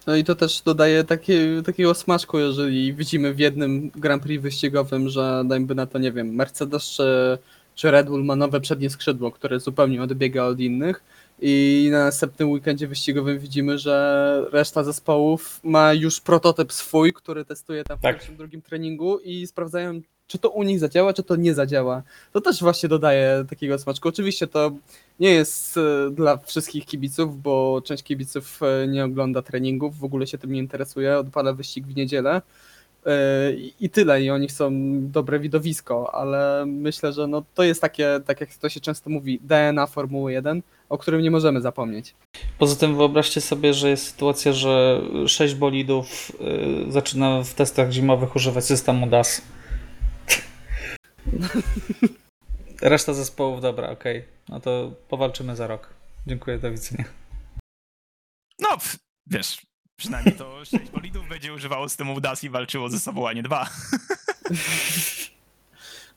[0.07, 5.09] No i to też dodaje takie, takiego smaczku, jeżeli widzimy w jednym Grand Prix wyścigowym,
[5.09, 7.37] że dajmy na to, nie wiem, Mercedes czy,
[7.75, 11.03] czy Red Bull ma nowe przednie skrzydło, które zupełnie odbiega od innych
[11.41, 17.83] i na następnym weekendzie wyścigowym widzimy, że reszta zespołów ma już prototyp swój, który testuje
[17.83, 18.15] tam w Tak.
[18.15, 22.03] pierwszym, drugim treningu i sprawdzają, czy to u nich zadziała, czy to nie zadziała.
[22.31, 24.09] To też właśnie dodaje takiego smaczku.
[24.09, 24.71] Oczywiście to
[25.19, 30.27] nie jest e, dla wszystkich kibiców, bo część kibiców e, nie ogląda treningów, w ogóle
[30.27, 32.41] się tym nie interesuje, odpala wyścig w niedzielę
[33.57, 38.19] i i tyle, i oni chcą dobre widowisko, ale myślę, że no to jest takie,
[38.25, 42.15] tak jak to się często mówi, DNA Formuły 1, o którym nie możemy zapomnieć.
[42.57, 46.31] Poza tym wyobraźcie sobie, że jest sytuacja, że sześć bolidów
[46.87, 49.41] y, zaczyna w testach zimowych używać systemu DAS.
[52.81, 54.23] Reszta zespołów, dobra, okej.
[54.49, 55.89] No to powalczymy za rok.
[56.27, 57.03] Dziękuję, do widzenia.
[58.59, 58.77] No,
[59.27, 59.61] wiesz,
[60.03, 63.69] przynajmniej to sześć bolidów będzie używało systemu DAS i walczyło ze sobą, a nie dwa.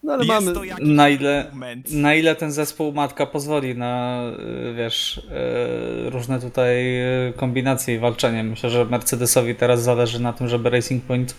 [0.02, 0.52] No ale Jest mamy...
[0.52, 1.50] to jakiś Na ile-.
[1.90, 4.22] Na ile ten zespół matka pozwoli na,
[4.70, 8.44] y, wiesz, y, różne tutaj y, kombinacje i walczenie.
[8.44, 11.36] Myślę, że Mercedesowi teraz zależy na tym, żeby Racing Point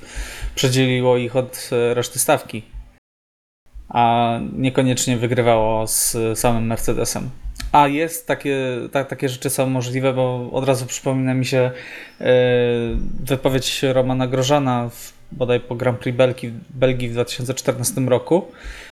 [0.56, 2.64] przedzieliło ich od y, reszty stawki,
[3.90, 7.30] a niekoniecznie wygrywało z samym Mercedesem.
[7.72, 8.58] A jest takie,
[8.92, 11.72] ta, takie rzeczy są możliwe, bo od razu przypomina mi się
[12.22, 12.26] y,
[13.24, 18.46] wypowiedź Romana Grożana w, bodaj po Grand Prix Belgii, Belgii w 2014 roku,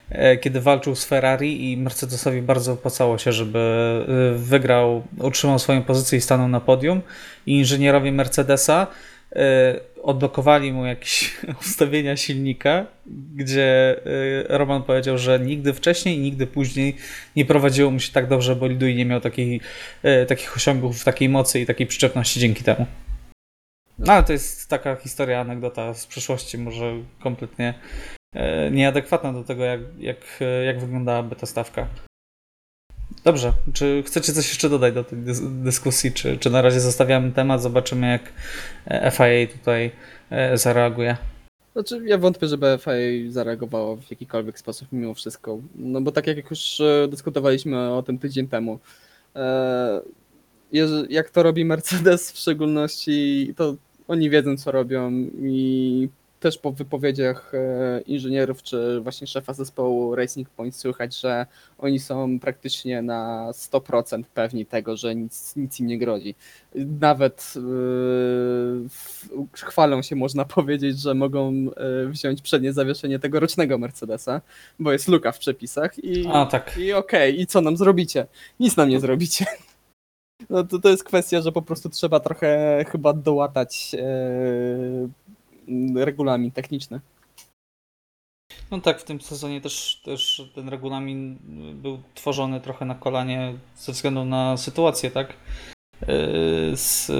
[0.09, 5.83] e, kiedy walczył z Ferrari i Mercedesowi bardzo opłacało się, żeby e, wygrał, utrzymał swoją
[5.83, 7.01] pozycję i stanął na podium.
[7.45, 9.18] I inżynierowie Mercedesa e,
[10.03, 12.85] odblokowali mu jakieś ustawienia silnika,
[13.35, 13.99] gdzie
[14.49, 16.95] e, Roman powiedział, że nigdy wcześniej nigdy później
[17.35, 19.61] nie prowadziło mu się tak dobrze bolidu i nie miał takiej,
[20.03, 22.85] e, takich osiągów, takiej mocy i takiej przyczepności dzięki temu.
[23.99, 27.73] No ale to jest taka historia, anegdota z przeszłości, może kompletnie
[28.35, 31.87] e, nieadekwatna do tego, jak, jak, e, jak wyglądałaby ta stawka.
[33.23, 37.31] Dobrze, czy chcecie coś jeszcze dodać do tej dys- dyskusji, czy, czy na razie zostawiamy
[37.31, 38.33] temat, zobaczymy jak
[38.87, 39.91] e, FIA tutaj
[40.29, 41.17] e, zareaguje.
[41.73, 45.59] Znaczy, ja wątpię, żeby FIA zareagowało w jakikolwiek sposób mimo wszystko.
[45.75, 48.79] No bo tak jak już e, dyskutowaliśmy o tym tydzień temu,
[51.09, 53.75] jak to robi Mercedes w szczególności, to
[54.07, 60.49] oni wiedzą co robią i też po wypowiedziach e, inżynierów czy właśnie szefa zespołu Racing
[60.49, 61.45] Point słychać, że
[61.77, 66.35] oni są praktycznie na 100% pewni tego, że nic, nic im nie grozi.
[66.75, 71.71] Nawet yy, chwalą się, można powiedzieć, że mogą yy,
[72.09, 74.41] wziąć przednie zawieszenie tegorocznego Mercedesa,
[74.79, 78.27] bo jest luka w przepisach i, A tak, i okej, i co nam zrobicie?
[78.59, 79.45] Nic nam nie zrobicie.
[80.49, 85.09] No to, to jest kwestia, że po prostu trzeba trochę chyba dołatać yy,
[85.95, 86.99] regulamin techniczny.
[88.71, 91.37] no tak, w tym sezonie też, też ten regulamin
[91.73, 95.33] był tworzony trochę na kolanie ze względu na sytuację, tak?
[96.01, 96.07] E,
[96.75, 97.13] Z, e,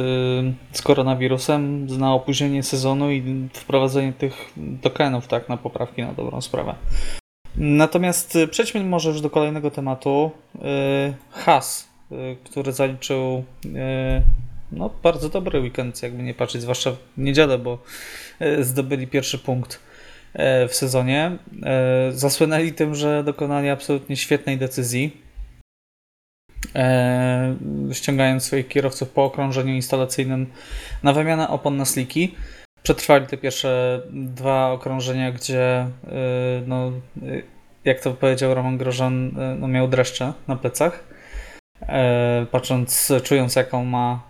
[0.71, 6.75] z koronawirusem, na opóźnienie sezonu i wprowadzenie tych tokenów, tak, na poprawki na dobrą sprawę.
[7.55, 10.31] Natomiast e, przejdźmy może już do kolejnego tematu.
[11.31, 11.89] Has,
[12.43, 13.43] który zaliczył
[14.71, 17.83] no, bardzo dobry weekend, jakby nie patrzeć, zwłaszcza w niedzielę, bo
[18.39, 19.79] e, zdobyli pierwszy punkt
[20.33, 21.37] e, w sezonie.
[21.63, 25.29] E, Zasłynęli tym, że dokonali absolutnie świetnej decyzji,
[27.91, 30.47] ściągając swoich kierowców po okrążeniu instalacyjnym
[31.03, 32.35] na wymianę opon na sliki.
[32.83, 35.87] Przetrwali te pierwsze dwa okrążenia, gdzie
[36.67, 36.91] no,
[37.85, 41.03] jak to powiedział Roman Grożan, no, miał dreszcze na plecach,
[42.51, 44.28] patrząc, czując jaką ma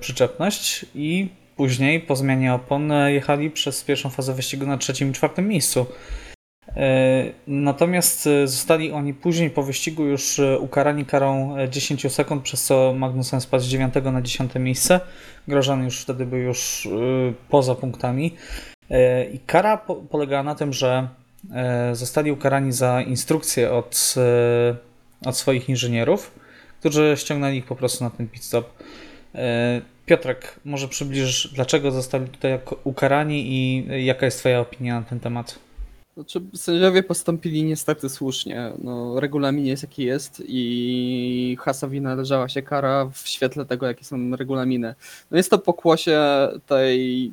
[0.00, 5.48] przyczepność i później po zmianie opon jechali przez pierwszą fazę wyścigu na trzecim i czwartym
[5.48, 5.86] miejscu.
[6.76, 12.64] E, Natomiast e, zostali oni później po wyścigu już ukarani karą e, 10 sekund, przez
[12.64, 15.00] co Magnussen spadł z 9 na 10 miejsce.
[15.48, 16.88] Grożan już wtedy był już
[17.48, 18.34] poza punktami.
[19.32, 21.08] I kara po, polegała na tym, że
[21.92, 24.14] zostali ukarani za instrukcje od,
[25.26, 26.34] od swoich inżynierów,
[26.80, 28.70] którzy ściągnęli ich po prostu na ten pit stop.
[29.36, 35.20] E, Piotrek, może przybliżysz, dlaczego zostali tutaj ukarani i jaka jest Twoja opinia na ten
[35.20, 35.58] temat?
[36.16, 38.72] Znaczy, sędziowie postąpili niestety słusznie.
[38.78, 44.36] No, regulamin jest jaki jest i Hasowi należała się kara w świetle tego, jakie są
[44.36, 44.94] regulaminy.
[45.30, 46.20] No jest to pokłosie
[46.66, 47.32] tej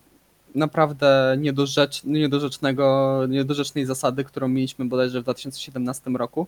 [0.56, 6.48] naprawdę niedorzecz, niedorzecznego, niedorzecznej zasady, którą mieliśmy bodajże w 2017 roku,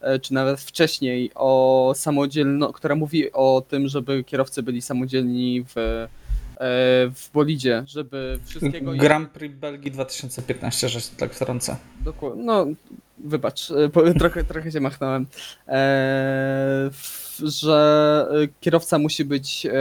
[0.00, 5.76] e, czy nawet wcześniej, o samodzielno, która mówi o tym, żeby kierowcy byli samodzielni w,
[5.76, 6.08] e,
[7.14, 8.92] w bolidzie, żeby wszystkiego...
[8.92, 11.76] Grand Prix Belgii 2015, że tak wtrącę.
[12.00, 12.44] Dokładnie.
[12.44, 12.66] No,
[13.24, 15.26] wybacz, e, trochę, trochę się machnąłem.
[16.90, 19.72] W- że e, kierowca musi być, e,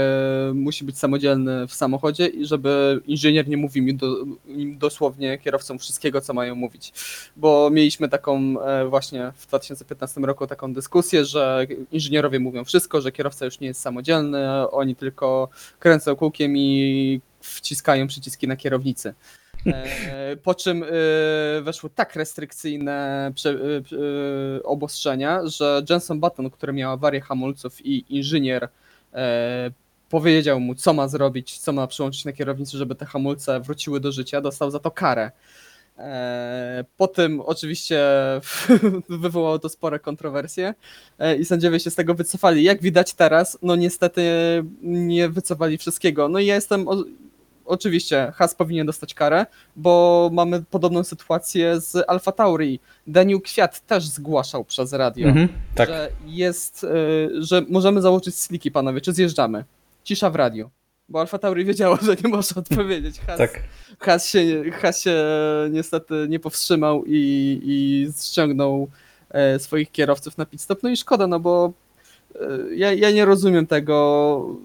[0.53, 5.79] musi być samodzielny w samochodzie i żeby inżynier nie mówił im, do, im dosłownie kierowcom
[5.79, 6.93] wszystkiego, co mają mówić.
[7.35, 13.11] Bo mieliśmy taką e, właśnie w 2015 roku taką dyskusję, że inżynierowie mówią wszystko, że
[13.11, 15.49] kierowca już nie jest samodzielny, oni tylko
[15.79, 19.13] kręcą kółkiem i wciskają przyciski na kierownicy.
[19.65, 20.87] E, Po czym e,
[21.61, 28.69] weszły tak restrykcyjne e, obostrzenia, że Jenson Button, który miał awarię hamulców i inżynier
[30.09, 34.11] powiedział mu, co ma zrobić, co ma przyłączyć na kierownicy, żeby te hamulce wróciły do
[34.11, 35.31] życia, dostał za to karę.
[36.97, 37.99] Po tym oczywiście
[39.09, 40.73] wywołało to spore kontrowersje
[41.39, 42.63] i sędziowie się z tego wycofali.
[42.63, 44.23] Jak widać teraz, no niestety
[44.81, 46.29] nie wycofali wszystkiego.
[46.29, 46.87] No i ja jestem
[47.69, 52.79] oczywiście Has powinien dostać karę, bo mamy podobną sytuację z Alfa Tauri.
[53.07, 55.89] Daniel Kwiat też zgłaszał przez radio, Mhm, tak.
[55.89, 56.87] że jest, y,
[57.43, 59.63] że możemy założyć sliki, panowie, czy zjeżdżamy?
[60.03, 60.69] Cisza w radiu.
[61.09, 63.19] Bo Alfa Tauri wiedziała, że nie może odpowiedzieć.
[63.19, 63.63] Has, Tak.
[63.99, 65.15] Has, się, Has się
[65.71, 68.87] niestety nie powstrzymał i, i ściągnął
[69.29, 70.83] e, swoich kierowców na pit stop.
[70.83, 71.73] No i szkoda, no bo
[72.35, 72.39] e,
[72.75, 74.55] ja, ja nie rozumiem tego,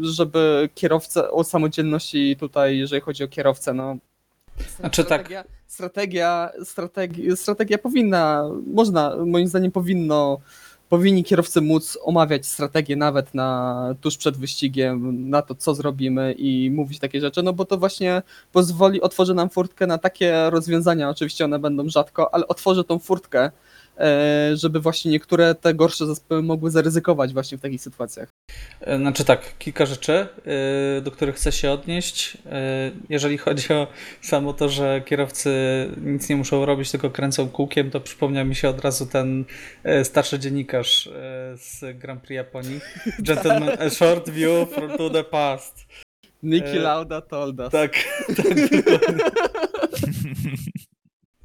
[0.00, 3.96] żeby kierowca o samodzielności tutaj, jeżeli chodzi o kierowcę, no.
[4.80, 5.20] Znaczy tak.
[5.20, 10.40] strategia, strategia, strategia, strategia powinna, można, moim zdaniem powinno,
[10.88, 16.70] powinni kierowcy móc omawiać strategię nawet na, tuż przed wyścigiem, na to, co zrobimy i
[16.70, 21.44] mówić takie rzeczy, no bo to właśnie pozwoli, otworzy nam furtkę na takie rozwiązania, oczywiście
[21.44, 23.50] one będą rzadko, ale otworzy tą furtkę,
[24.54, 28.28] żeby właśnie niektóre te gorsze zespoły mogły zaryzykować właśnie w takich sytuacjach.
[28.80, 30.26] E, Znaczy tak, kilka rzeczy,
[30.98, 32.38] y, do których chcę się odnieść.
[33.08, 33.86] Jeżeli chodzi o
[34.20, 35.50] samo to, że kierowcy
[36.00, 39.44] nic nie muszą robić, tylko kręcą kółkiem, to przypomniał mi się od razu ten
[40.04, 41.10] starszy dziennikarz
[41.56, 42.80] z Grand Prix Japonii.
[43.26, 45.86] Gentleman, a short view from to the past.
[46.42, 47.72] Niki E, Lauda told us.
[47.72, 47.92] Tak,
[48.36, 48.56] tak.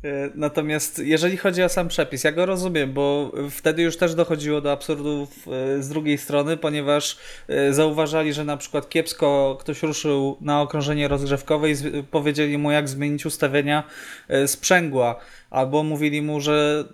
[0.04, 4.62] E, Natomiast jeżeli chodzi o sam przepis, ja go rozumiem, bo wtedy już też dochodziło
[4.62, 10.38] do absurdów e, z drugiej strony, ponieważ e, zauważali, że na przykład kiepsko ktoś ruszył
[10.42, 11.76] na okrążenie rozgrzewkowe i
[12.12, 13.84] powiedzieli mu, jak zmienić ustawienia
[14.46, 15.20] sprzęgła.
[15.50, 16.86] Albo mówili mu, że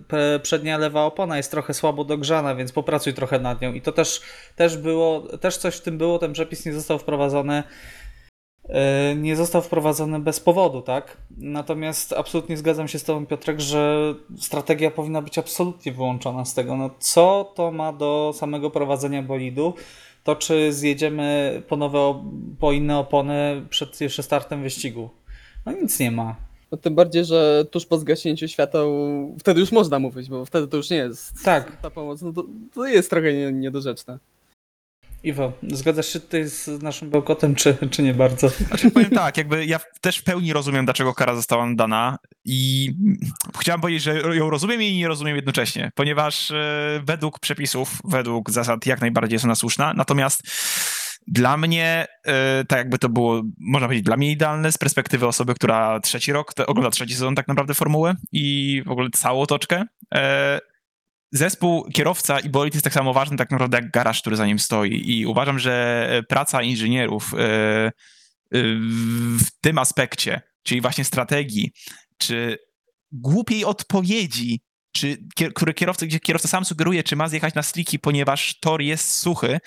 [0.43, 3.73] przednia lewa opona jest trochę słabo dogrzana, więc popracuj trochę nad nią.
[3.73, 4.21] I to też,
[4.55, 7.63] też było, też coś w tym było, ten przepis nie został wprowadzony
[9.15, 11.17] nie został wprowadzony bez powodu, tak?
[11.37, 16.77] Natomiast absolutnie zgadzam się z Tobą, Piotrek, że strategia powinna być absolutnie wyłączona z tego.
[16.77, 19.73] No, co to ma do samego prowadzenia bolidu?
[20.23, 22.23] To, czy zjedziemy po nowe,
[22.59, 25.09] po inne opony przed jeszcze startem wyścigu?
[25.65, 26.35] No nic nie ma.
[26.71, 28.89] No, tym bardziej, że tuż po zgaśnięciu świateł
[29.39, 31.81] wtedy już można mówić, bo wtedy to już nie jest Tak.
[31.81, 32.21] ta pomoc.
[32.21, 34.19] No to, to jest trochę nie, niedorzeczne.
[35.25, 38.49] Iwo, zgadzasz się tutaj z naszym bełkotem, czy, czy nie bardzo?
[38.49, 42.91] Znaczy, powiem tak, jakby ja też w pełni rozumiem, dlaczego kara została nam dana i
[43.59, 48.85] chciałem powiedzieć, że ją rozumiem i nie rozumiem jednocześnie, ponieważ e, według przepisów, według zasad
[48.85, 50.41] jak najbardziej jest ona słuszna, natomiast
[51.27, 55.53] dla mnie, e, tak jakby to było, można powiedzieć, dla mnie idealne z perspektywy osoby,
[55.53, 59.85] która trzeci rok, ogląda trzeci sezon tak naprawdę formuły i w ogóle całą otoczkę,
[60.15, 60.59] e,
[61.31, 64.59] zespół, kierowca i bolid jest tak samo ważny tak naprawdę jak garaż, który za nim
[64.59, 67.91] stoi i uważam, że e, praca inżynierów e, e,
[69.39, 71.71] w tym aspekcie, czyli właśnie strategii,
[72.17, 72.57] czy
[73.11, 74.61] głupiej odpowiedzi,
[74.91, 75.17] czy,
[75.55, 79.59] które kierowca, gdzie kierowca sam sugeruje, czy ma zjechać na sliki, ponieważ tor jest suchy,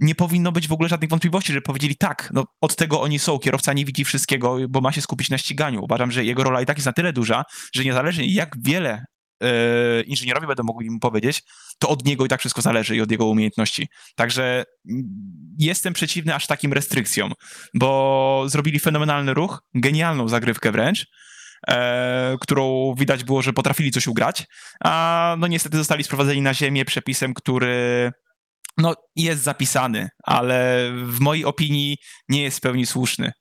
[0.00, 3.38] nie powinno być w ogóle żadnych wątpliwości, że powiedzieli tak, no od tego oni są,
[3.38, 5.84] kierowca nie widzi wszystkiego, bo ma się skupić na ściganiu.
[5.84, 9.04] Uważam, że jego rola i tak jest na tyle duża, że niezależnie jak wiele
[9.42, 11.42] e, inżynierowie będą mogli mu powiedzieć,
[11.78, 13.88] to od niego i tak wszystko zależy i od jego umiejętności.
[14.16, 14.64] Także
[15.58, 17.32] jestem przeciwny aż takim restrykcjom,
[17.74, 21.06] bo zrobili fenomenalny ruch, genialną zagrywkę wręcz,
[21.68, 24.46] e, którą widać było, że potrafili coś ugrać,
[24.84, 28.12] a no niestety zostali sprowadzeni na ziemię przepisem, który
[28.78, 31.96] no, jest zapisany, ale w mojej opinii
[32.28, 33.32] nie jest w pełni słuszny.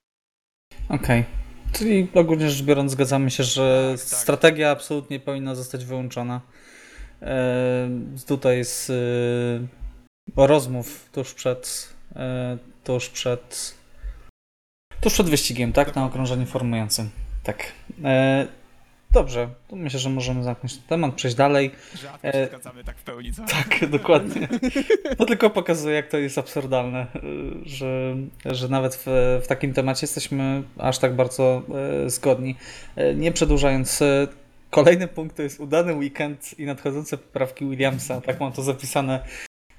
[0.89, 1.46] Okej.
[1.77, 4.19] Czyli ogólnie rzecz biorąc zgadzamy się, że Tak, tak.
[4.19, 6.41] strategia absolutnie powinna zostać wyłączona.
[7.21, 7.89] E,
[8.27, 8.89] tutaj z
[10.37, 13.75] e, rozmów tuż przed e, tuż przed
[15.01, 15.95] tuż przed wyścigiem, tak?
[15.95, 17.09] Na okrążeniu formującym.
[17.43, 17.71] Tak.
[18.03, 18.47] E,
[19.17, 21.71] dobrze, to myślę, że możemy zamknąć ten temat, przejść dalej.
[21.95, 23.43] Rzadko się E, zgadzamy tak w pełni, co?
[23.45, 24.47] Tak, dokładnie.
[25.17, 29.05] To tylko pokazuje, jak to jest absurdalne, y, że, że nawet w,
[29.43, 31.61] w takim temacie jesteśmy aż tak bardzo
[32.05, 32.55] e, zgodni.
[32.95, 34.27] E, Nie przedłużając, e,
[34.69, 38.21] kolejny punkt to jest udany weekend i nadchodzące poprawki Williamsa.
[38.21, 39.19] Tak mam to zapisane.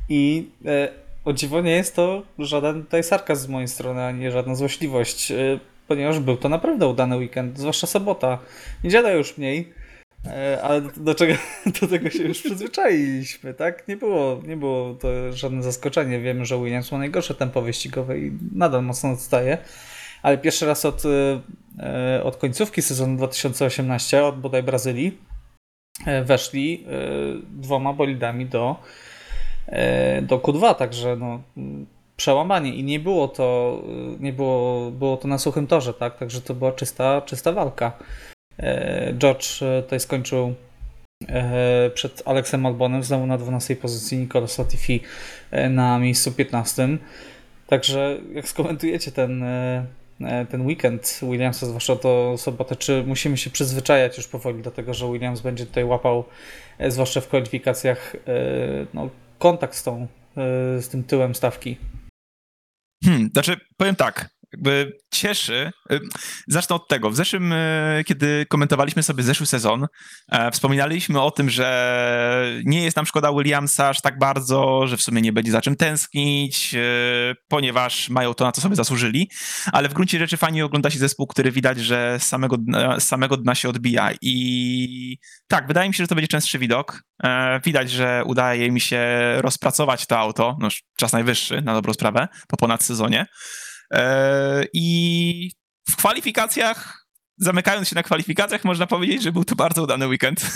[0.09, 0.88] I e,
[1.24, 5.59] o dziwo nie jest to żaden tutaj sarkazm z mojej strony, ani żadna złośliwość, e,
[5.88, 8.38] ponieważ był to naprawdę udany weekend, zwłaszcza sobota.
[8.85, 9.72] Niedziela już mniej.
[10.27, 11.35] E, Ale do, czego,
[11.81, 13.88] do tego się już przyzwyczailiśmy, tak?
[13.88, 16.20] Nie było, nie było to żadne zaskoczenie.
[16.20, 19.59] Wiemy, że Williams ma najgorsze tempo wyścigowe i nadal mocno odstaje.
[20.22, 21.03] Ale pierwszy raz od,
[21.79, 25.18] e, od końcówki sezonu 2018, od bodaj Brazylii,
[26.07, 26.98] e, weszli e,
[27.51, 28.77] dwoma bolidami do,
[29.66, 31.42] e, do Q2, także no,
[32.18, 33.78] przełamanie i nie było to,
[34.18, 36.18] e, nie było, było to na suchym torze, tak?
[36.18, 37.92] Także to była czysta, czysta walka.
[38.59, 40.54] E, George e, tutaj skończył
[41.28, 45.00] e, przed Alexem Albonem, znowu na 12 pozycji, Nicolas Latifi
[45.70, 46.88] na miejscu 15.
[47.66, 49.44] Także jak skomentujecie ten,
[50.50, 55.12] ten weekend Williamsa, zwłaszcza to sobotę, czy musimy się przyzwyczajać już powoli do tego, że
[55.12, 56.24] Williams będzie tutaj łapał,
[56.88, 58.16] zwłaszcza w kwalifikacjach,
[58.94, 60.07] no, kontakt z, tą,
[60.81, 61.76] z tym tyłem stawki?
[63.04, 65.70] Hmm, znaczy, powiem tak, jakby cieszy.
[65.92, 66.00] y,
[66.48, 67.11] Zacznę od tego.
[67.11, 69.87] W zeszłym, y, kiedy komentowaliśmy sobie zeszły sezon,
[70.32, 75.02] e, wspominaliśmy o tym, że nie jest nam szkoda Williamsa aż tak bardzo, że w
[75.02, 79.30] sumie nie będzie za czym tęsknić, y, ponieważ mają to, na co sobie zasłużyli,
[79.72, 83.08] ale w gruncie rzeczy fajnie ogląda się zespół, który widać, że z samego dna, z
[83.08, 87.02] samego dna się odbija i tak, wydaje mi się, że to będzie częstszy widok.
[87.24, 89.06] E, Widać, że udaje mi się
[89.37, 93.26] rozpracować to auto, no czas najwyższy, na dobrą sprawę, po ponad sezonie.
[93.92, 95.51] E, I
[95.90, 100.40] w kwalifikacjach, zamykając się na kwalifikacjach, można powiedzieć, że był to bardzo udany weekend.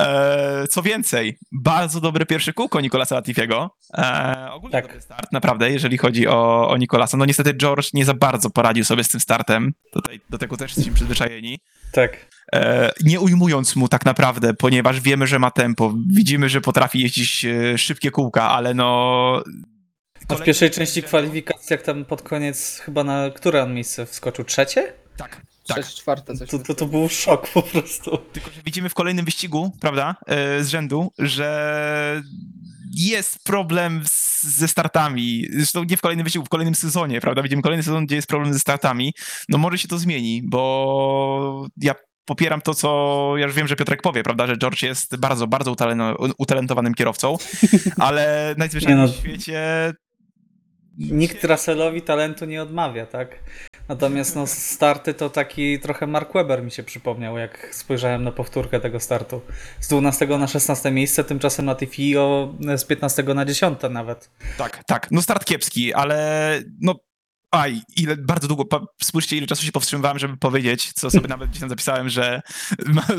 [0.00, 3.70] E, Co więcej, bardzo dobre pierwsze kółko Nicolasa Latifiego.
[3.98, 4.84] E, Ogólnie Tak.
[4.86, 7.16] dobry start, naprawdę, jeżeli chodzi o, o Nicolasa.
[7.16, 9.72] No niestety George nie za bardzo poradził sobie z tym startem.
[9.92, 11.58] Tutaj, do tego też jesteśmy przyzwyczajeni.
[11.92, 12.26] Tak.
[13.04, 17.46] Nie ujmując mu tak naprawdę, ponieważ wiemy, że ma tempo, widzimy, że potrafi jeździć
[17.76, 19.42] szybkie kółka, ale no...
[20.28, 24.44] A w pierwszej części kwalifikacji, jak tam pod koniec, chyba na które on miejsce wskoczył?
[24.44, 24.92] Trzecie?
[25.16, 25.76] Tak, tak.
[25.76, 28.18] Sześć czwarte coś To, to, to był szok po prostu.
[28.32, 32.22] Tylko, że widzimy w kolejnym wyścigu, prawda, e, z rzędu, że
[32.94, 35.46] jest problem z, ze startami.
[35.52, 37.42] Zresztą nie w kolejnym wyścigu, w kolejnym sezonie, prawda?
[37.42, 39.14] Widzimy kolejny sezon, gdzie jest problem ze startami.
[39.48, 44.02] No może się to zmieni, bo ja popieram to, co ja już wiem, że Piotrek
[44.02, 45.76] powie, prawda, że George jest bardzo, bardzo
[46.38, 47.36] utalentowanym kierowcą,
[47.98, 49.12] ale najzwyczajniej Nie no.
[49.12, 49.92] w świecie
[50.98, 53.38] Nikt Russellowi talentu nie odmawia, tak?
[53.88, 58.80] Natomiast no, starty to taki trochę Mark Webber mi się przypomniał, jak spojrzałem na powtórkę
[58.80, 59.40] tego startu.
[59.80, 64.30] Z 12 na 16 miejsce, tymczasem Latifi o, z 15 na 10 nawet.
[64.58, 65.08] Tak, tak.
[65.10, 66.94] No start kiepski, ale no.
[67.56, 68.64] Aj, ile bardzo długo.
[68.64, 72.42] Pa, spójrzcie, ile czasu się powstrzymywałem, żeby powiedzieć, co sobie nawet gdzieś tam zapisałem, że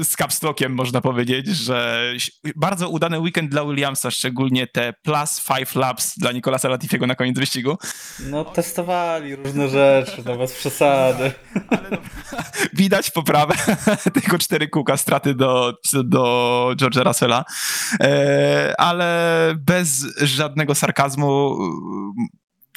[0.04, 2.12] z capstockiem można powiedzieć, że
[2.56, 7.39] bardzo udany weekend dla Williamsa, szczególnie te plus five laps dla Nicolasa Latifiego na koniec
[7.39, 7.78] wyścigu.
[8.19, 11.32] No, testowali różne rzeczy, no bez przesady.
[11.69, 11.97] Ale no,
[12.73, 13.56] widać poprawę
[14.21, 15.73] tylko cztery kółka straty do,
[16.04, 17.45] do George'a Russella,
[18.02, 21.58] e, ale bez żadnego sarkazmu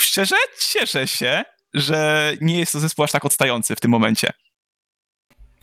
[0.03, 4.33] szczerze cieszę się, że nie jest to zespół aż tak odstający w tym momencie.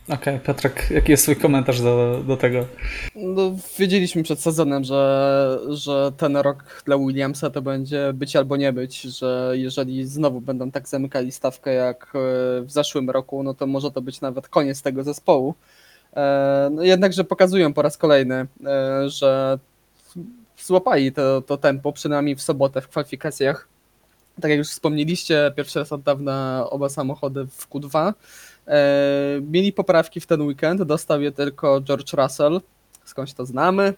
[0.08, 2.66] Okej, Piotrek, jaki jest twój komentarz do, do tego?
[3.14, 8.72] No, wiedzieliśmy przed sezonem, że, że ten rok dla Williamsa to będzie być albo nie
[8.72, 12.18] być, że jeżeli znowu będą tak zamykali stawkę jak e,
[12.62, 15.54] w zeszłym roku, no to może to być nawet koniec tego zespołu.
[16.16, 19.58] E, No jednakże pokazują po raz kolejny, e, że
[20.56, 23.68] złapali to, to tempo, przynajmniej w sobotę w kwalifikacjach.
[24.40, 28.12] Tak jak już wspomnieliście, pierwszy raz od dawna oba samochody w Q2.
[28.66, 32.60] E, Mieli poprawki w ten weekend, dostał je tylko George Russell.
[33.04, 33.94] skądś to znamy,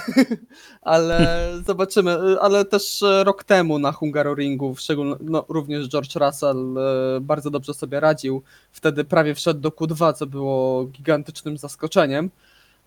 [0.82, 4.74] ale zobaczymy, ale też rok temu na Hungaroringu,
[5.20, 8.42] no, również George Russell e, bardzo dobrze sobie radził,
[8.72, 12.30] wtedy prawie wszedł do Q2, co było gigantycznym zaskoczeniem.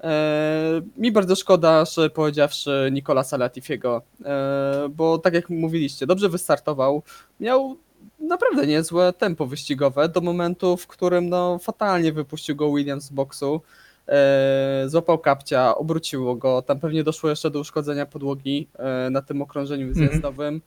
[0.04, 7.04] E, Mi bardzo szkoda, że powiedziawszy Nicolasa Latifiego, e, bo tak jak mówiliście, dobrze wystartował,
[7.40, 7.78] miał
[8.20, 13.62] naprawdę niezłe tempo wyścigowe do momentu, w którym no, fatalnie wypuścił go Williams z boksu,
[14.08, 18.68] e, złapał kapcia, obróciło go, tam pewnie doszło jeszcze do uszkodzenia podłogi
[19.12, 20.08] na tym okrążeniu Mhm.
[20.10, 20.62] zjazdowym.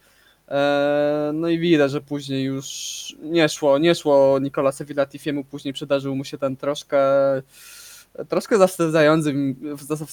[1.35, 2.67] No i widać, że później już
[3.23, 6.99] nie szło, nie szło Nicolasowi Latifiemu, później przydarzył mu się ten troszkę
[8.29, 9.35] troszkę zawstydzający,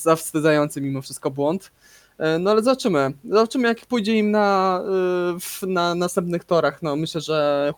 [0.02, 1.72] zawstydzający mimo wszystko błąd.
[2.18, 3.12] E, No ale zobaczymy.
[3.30, 4.82] Zobaczymy, jak pójdzie im na,
[5.40, 6.82] w, na następnych torach.
[6.82, 7.74] No, myślę, że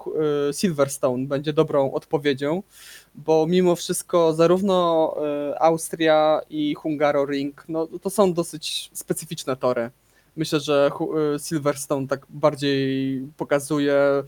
[0.49, 2.63] y, Silverstone będzie dobrą odpowiedzią,
[3.15, 5.15] bo mimo wszystko zarówno
[5.59, 9.91] Austria i Hungaroring no, to są dosyć specyficzne tory.
[10.35, 10.91] Myślę, że
[11.47, 14.23] Silverstone tak bardziej pokazuje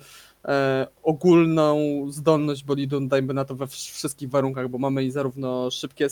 [0.47, 1.77] e, ogólną
[2.09, 6.07] zdolność bolidu, dajmy na to we wsz- wszystkich warunkach, bo mamy i zarówno szybkie,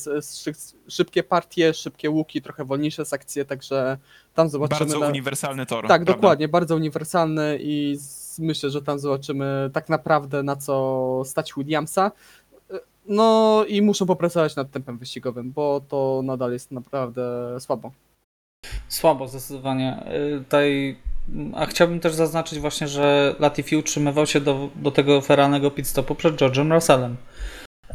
[0.88, 3.97] szybkie partie, szybkie łuki, trochę wolniejsze sekcje, także
[4.33, 4.79] tam zobaczymy.
[4.79, 5.07] Bardzo na...
[5.07, 5.81] uniwersalny tor.
[5.81, 6.13] Tak, prawda?
[6.13, 12.11] dokładnie, bardzo uniwersalny i z, myślę, że tam zobaczymy tak naprawdę na co stać Williamsa.
[13.07, 17.91] No i muszą popracować nad tempem wyścigowym, bo to nadal jest naprawdę słabo.
[18.88, 20.03] Słabo zdecydowanie.
[20.38, 20.97] Y, Tutaj,
[21.53, 26.15] a chciałbym też zaznaczyć właśnie, że Latifi utrzymywał się do, do tego feralnego pit stopu
[26.15, 27.17] przed George'em Russellem.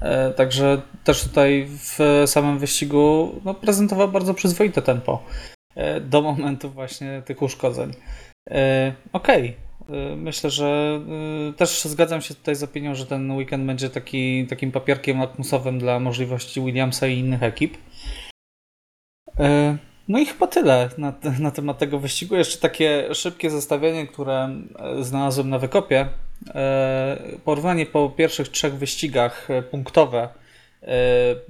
[0.03, 5.23] E, Także też tutaj w samym wyścigu no, prezentował bardzo przyzwoite tempo
[5.75, 7.93] e, do momentu właśnie tych uszkodzeń.
[8.51, 9.57] E, Okej.
[9.89, 11.01] E, Myślę, że
[11.57, 16.01] też zgadzam się tutaj z opinią, że ten weekend będzie taki, takim papierkiem lakmusowym dla
[16.01, 17.77] możliwości Williamsa i innych ekip.
[20.11, 22.37] No i chyba tyle na, na temat tego wyścigu.
[22.37, 26.09] Jeszcze takie szybkie zestawienie, które e, znalazłem na wykopie.
[26.55, 30.29] E, Porównanie po pierwszych trzech wyścigach e, punktowe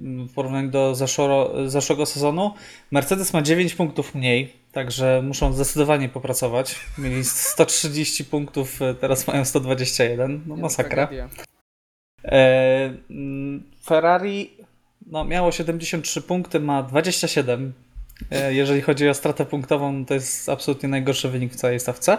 [0.03, 2.55] w porównaniu do zeszłego, zeszłego sezonu.
[2.91, 6.77] Mercedes ma 9 punktów mniej, także muszą zdecydowanie popracować.
[6.99, 10.41] Mieli 130 punktów, teraz mają 121.
[10.47, 11.09] No masakra.
[12.25, 14.51] E, mm, Ferrari
[15.07, 17.73] no, miało 73 punkty, ma 27.
[18.31, 22.19] E, Jeżeli chodzi o stratę punktową, to jest absolutnie najgorszy wynik w całej stawce.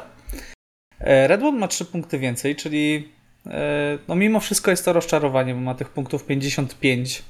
[0.99, 3.11] E, Red Bull ma 3 punkty więcej, czyli
[3.47, 7.23] e, no, mimo wszystko jest to rozczarowanie, bo ma tych punktów 55.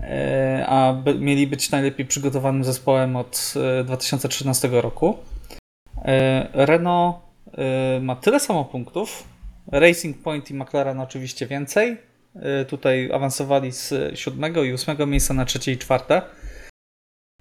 [0.00, 5.18] e, A mieli być najlepiej przygotowanym zespołem od e, 2013 roku.
[6.52, 7.16] Renault
[8.00, 9.24] ma tyle samo punktów,
[9.72, 11.96] Racing Point i McLaren oczywiście więcej.
[12.68, 16.22] Tutaj awansowali z siódmego i ósmego miejsca na trzecie i czwarte.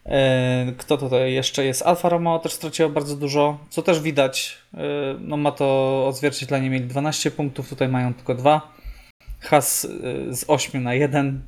[0.05, 1.81] Y, Kto tutaj jeszcze jest?
[1.81, 4.57] Alfa Romeo też straciło bardzo dużo, co też widać.
[4.73, 4.77] Y,
[5.19, 8.73] No ma to odzwierciedlenie, mieli 12 punktów, tutaj mają tylko dwa.
[9.39, 9.89] Has y,
[10.35, 11.41] z 8 na 1.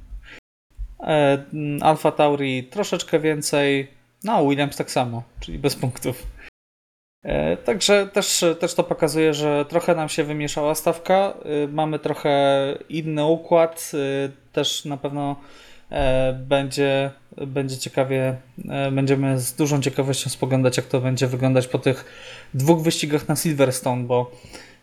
[1.81, 3.87] Alfa Tauri troszeczkę więcej.
[4.23, 6.23] No, Williams tak samo, czyli bez punktów.
[7.23, 11.33] E, Także też, też to pokazuje, że trochę nam się wymieszała stawka.
[11.69, 12.33] Mamy trochę
[12.89, 13.91] inny układ.
[14.53, 15.35] Też na pewno e,
[16.33, 17.11] będzie,
[17.47, 18.35] będzie ciekawie.
[18.69, 22.05] e, Będziemy z dużą ciekawością spoglądać, jak to będzie wyglądać po tych
[22.53, 24.31] dwóch wyścigach na Silverstone, bo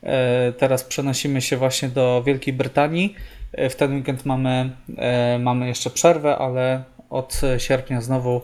[0.02, 3.14] e, teraz przenosimy się właśnie do Wielkiej Brytanii.
[3.52, 8.40] E, W ten weekend mamy, e, mamy jeszcze przerwę, ale od sierpnia znowu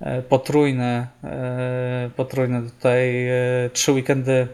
[0.00, 3.34] e, potrójne, e, potrójne tutaj e,
[3.72, 4.46] trzy weekendy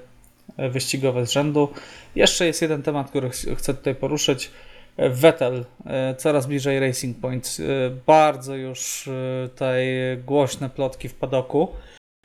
[0.56, 1.68] e, wyścigowe z rzędu.
[2.14, 4.50] Jeszcze jest jeden temat, który ch- chcę tutaj poruszyć.
[4.98, 7.56] Vettel e, coraz bliżej Racing Point.
[7.60, 9.86] E, Bardzo już e, tutaj
[10.26, 11.68] głośne plotki w padoku.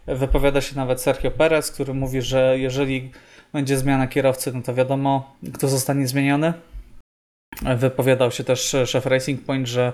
[0.08, 3.12] Wypowiada się nawet Sergio Perez, który mówi, że jeżeli
[3.54, 6.54] będzie zmiana kierowcy, no to wiadomo, kto zostanie zmieniony.
[7.78, 9.94] Wypowiadał się też szef Racing Point, że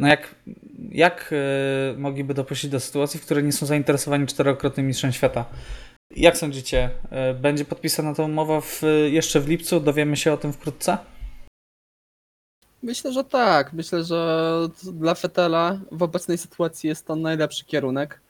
[0.00, 0.34] no jak,
[0.90, 1.34] jak
[1.96, 5.44] mogliby dopuścić do sytuacji, w której nie są zainteresowani czterokrotnym mistrzem świata.
[6.16, 6.90] Jak sądzicie,
[7.40, 9.80] będzie podpisana ta umowa w, jeszcze w lipcu?
[9.80, 10.98] Dowiemy się o tym wkrótce?
[12.82, 13.72] Myślę, że tak.
[13.72, 14.50] Myślę, że
[14.92, 18.20] dla Fetela w obecnej sytuacji jest to najlepszy kierunek.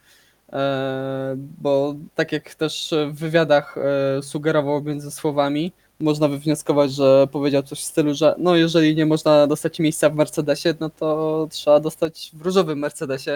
[0.53, 7.63] E, Bo tak jak też w wywiadach e, sugerował między słowami, można wywnioskować, że powiedział
[7.63, 11.79] coś w stylu, że no jeżeli nie można dostać miejsca w Mercedesie, no to trzeba
[11.79, 13.31] dostać w różowym Mercedesie.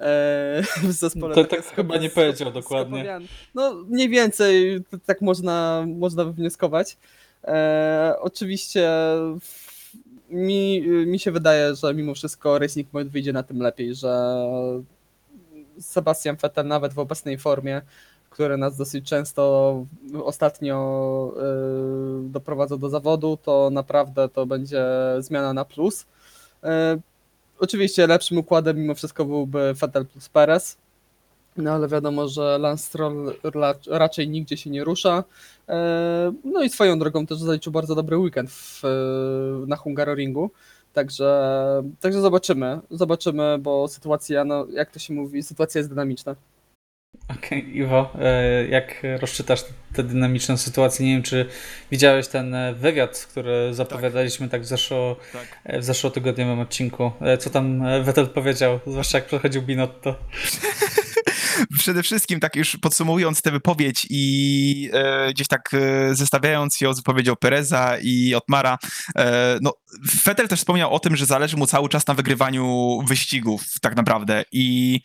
[0.00, 3.18] e, W zespole To tak tak chyba nie powiedział dokładnie.
[3.54, 6.96] No mniej więcej tak można, można wywnioskować.
[7.44, 8.88] E, oczywiście
[9.40, 9.69] w-
[10.30, 14.36] mi, mi się wydaje, że mimo wszystko Racing Point wyjdzie na tym lepiej, że
[15.80, 17.82] Sebastian Vettel nawet w obecnej formie,
[18.30, 19.86] które nas dosyć często
[20.24, 21.34] ostatnio
[22.26, 24.84] y, doprowadza do zawodu, to naprawdę to będzie
[25.18, 26.02] zmiana na plus.
[26.02, 26.66] Y,
[27.58, 30.76] oczywiście lepszym układem mimo wszystko byłby Vettel plus Perez,
[31.56, 35.24] no ale wiadomo, że Lance Stroll ra- raczej nigdzie się nie rusza.
[35.68, 38.82] E, No i swoją drogą też zaliczył bardzo dobry weekend w,
[39.66, 40.50] na Hungaroringu.
[40.92, 41.52] Także,
[42.00, 46.36] także zobaczymy, zobaczymy, bo sytuacja, no jak to się mówi, sytuacja jest dynamiczna.
[47.28, 51.06] Okej, Iwo, e, jak rozczytasz tę dynamiczną sytuację?
[51.06, 51.46] Nie wiem, czy
[51.90, 55.46] widziałeś ten e, wywiad, który zapowiadaliśmy tak, w, zeszło, Tak.
[55.64, 57.10] e, w zeszłotygodniowym odcinku.
[57.20, 60.14] E, Co tam e, Vettel powiedział, zwłaszcza jak przechodził Binotto.
[61.78, 66.96] Przede wszystkim, tak już podsumowując tę wypowiedź i e, gdzieś tak e, zestawiając ją z
[66.96, 68.78] wypowiedzią Pereza i Otmara,
[69.16, 69.72] e, no,
[70.24, 74.44] Vettel też wspomniał o tym, że zależy mu cały czas na wygrywaniu wyścigów tak naprawdę.
[74.52, 75.00] I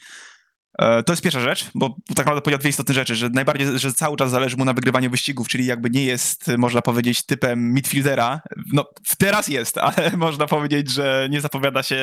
[0.78, 4.18] to jest pierwsza rzecz, bo tak naprawdę powiedział dwie istotne rzeczy, że najbardziej, że cały
[4.18, 8.42] czas zależy mu na wygrywaniu wyścigów, czyli jakby nie jest, można powiedzieć, typem midfieldera.
[8.74, 8.86] No,
[9.18, 11.98] teraz jest, ale można powiedzieć, że nie zapowiada się,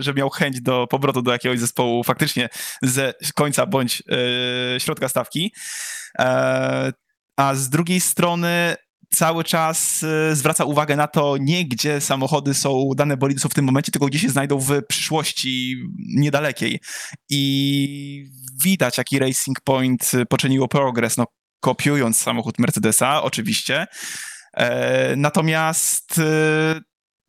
[0.00, 2.48] że miał chęć do powrotu do jakiegoś zespołu faktycznie
[2.82, 4.02] ze końca bądź
[4.76, 5.52] e, środka stawki.
[6.18, 6.92] E,
[7.36, 8.76] a z drugiej strony
[9.10, 13.54] cały czas e, zwraca uwagę na to, nie gdzie samochody są, dane bolidy są w
[13.54, 15.76] tym momencie, tylko gdzie się znajdą w przyszłości
[16.16, 16.80] niedalekiej.
[17.28, 18.30] I
[18.64, 21.26] widać, jaki Racing Point poczyniło progres, no
[21.60, 23.86] kopiując samochód Mercedesa, oczywiście.
[24.56, 26.80] E, natomiast e,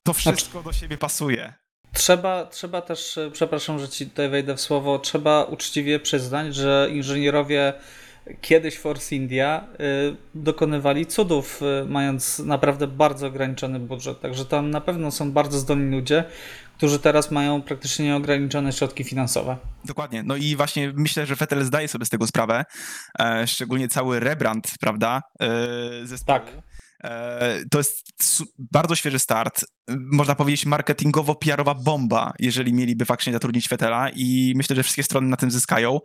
[0.04, 1.54] to wszystko do siebie pasuje.
[1.94, 6.90] Trzeba, trzeba też, e, przepraszam, że ci tutaj wejdę w słowo, trzeba uczciwie przyznać, że
[6.92, 7.74] inżynierowie
[8.42, 14.22] kiedyś Force India y, dokonywali cudów, y, mając naprawdę bardzo ograniczony budżet.
[14.22, 16.24] Także tam na pewno są bardzo zdolni ludzie,
[16.78, 19.58] którzy teraz mają praktycznie nieograniczone środki finansowe.
[19.86, 20.24] Dokładnie.
[20.24, 22.66] No i właśnie myślę, że Vettel zdaje sobie z tego sprawę.
[23.20, 25.22] E, szczególnie cały rebrand, prawda?
[25.42, 25.48] E,
[26.06, 26.40] zespołu.
[26.40, 26.77] Tak.
[27.04, 28.04] E, to jest
[28.58, 29.66] bardzo świeży start.
[30.12, 35.38] Można powiedzieć marketingowo-PR-owa bomba, jeżeli mieliby faktycznie zatrudnić Vettela i myślę, że wszystkie strony na
[35.38, 36.00] tym zyskają.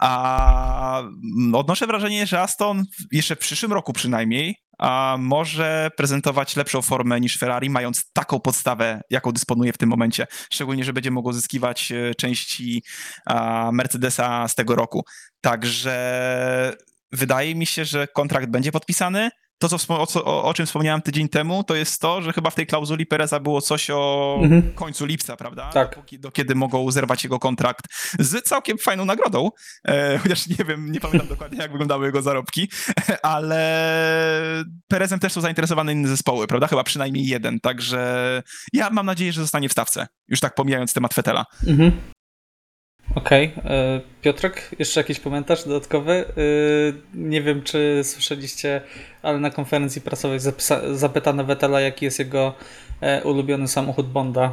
[0.00, 6.82] A mm, odnoszę wrażenie, że Aston jeszcze w przyszłym roku przynajmniej a może prezentować lepszą
[6.82, 10.26] formę niż Ferrari, mając taką podstawę, jaką dysponuje w tym momencie.
[10.50, 12.82] Szczególnie, że będzie mogło zyskiwać e, części
[13.72, 15.04] Mercedesa z tego roku.
[15.40, 16.76] Także
[17.12, 19.30] wydaje mi się, że kontrakt będzie podpisany.
[19.62, 22.54] To, co, o, co, o, czym wspomniałem tydzień temu, to jest to, że chyba w
[22.54, 24.72] tej klauzuli Pereza było coś o Mhm.
[24.74, 25.70] końcu lipca, prawda?
[25.72, 25.96] Tak.
[26.12, 27.84] Do, do kiedy mogą zerwać jego kontrakt
[28.18, 29.50] z całkiem fajną nagrodą,
[29.88, 32.68] e, chociaż nie wiem, nie pamiętam dokładnie, jak wyglądały jego zarobki,
[33.22, 36.66] ale Perezem też są zainteresowane inne zespoły, prawda?
[36.66, 38.42] Chyba przynajmniej jeden, także
[38.72, 41.44] ja mam nadzieję, że zostanie w stawce, już tak pomijając temat Fetela.
[41.66, 41.92] Mhm.
[43.14, 43.52] Okej.
[43.64, 46.12] e, Piotrek, jeszcze jakiś komentarz dodatkowy?
[46.12, 46.24] E,
[47.14, 48.80] Nie wiem, czy słyszeliście,
[49.22, 50.38] ale na konferencji prasowej
[50.92, 52.54] zapytano Vettela, jaki jest jego
[53.00, 54.52] e, ulubiony samochód Bonda.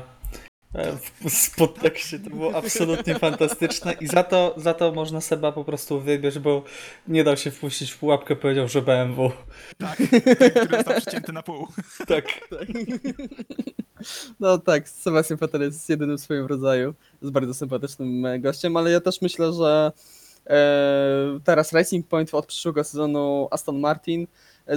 [0.74, 5.51] E, W w podtekście to było absolutnie fantastyczne i za to, za to można Seba
[5.51, 6.63] po prostu uwielbiać, bo
[7.07, 9.32] nie dał się wpuścić w pułapkę, powiedział, że BMW.
[9.78, 9.97] Tak,
[10.38, 11.67] ten, który został przycięty na pół.
[12.07, 12.26] Tak.
[14.39, 18.91] No tak, Sebastian Vettel jest jedynym w swoim rodzaju, jest bardzo sympatycznym e, gościem, ale
[18.91, 19.91] ja też myślę, że
[20.47, 24.28] e, teraz Racing Point od przyszłego sezonu Aston Martin, e,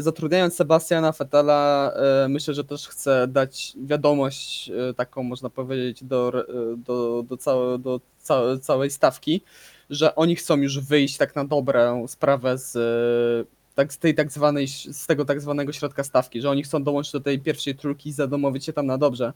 [0.01, 1.93] zatrudniając Sebastiana Vettela,
[2.25, 7.37] e, myślę, że też chce dać wiadomość e, taką, można powiedzieć, do, e, do, do,
[7.37, 9.43] całe, do całe, całej stawki,
[9.91, 14.69] że oni chcą już wyjść tak na dobrą sprawę z tak, z tej tak zwanej,
[14.69, 18.13] z tego tak zwanego środka stawki, że oni chcą dołączyć do tej pierwszej trójki i
[18.13, 19.33] zadomowić się tam na dobrze.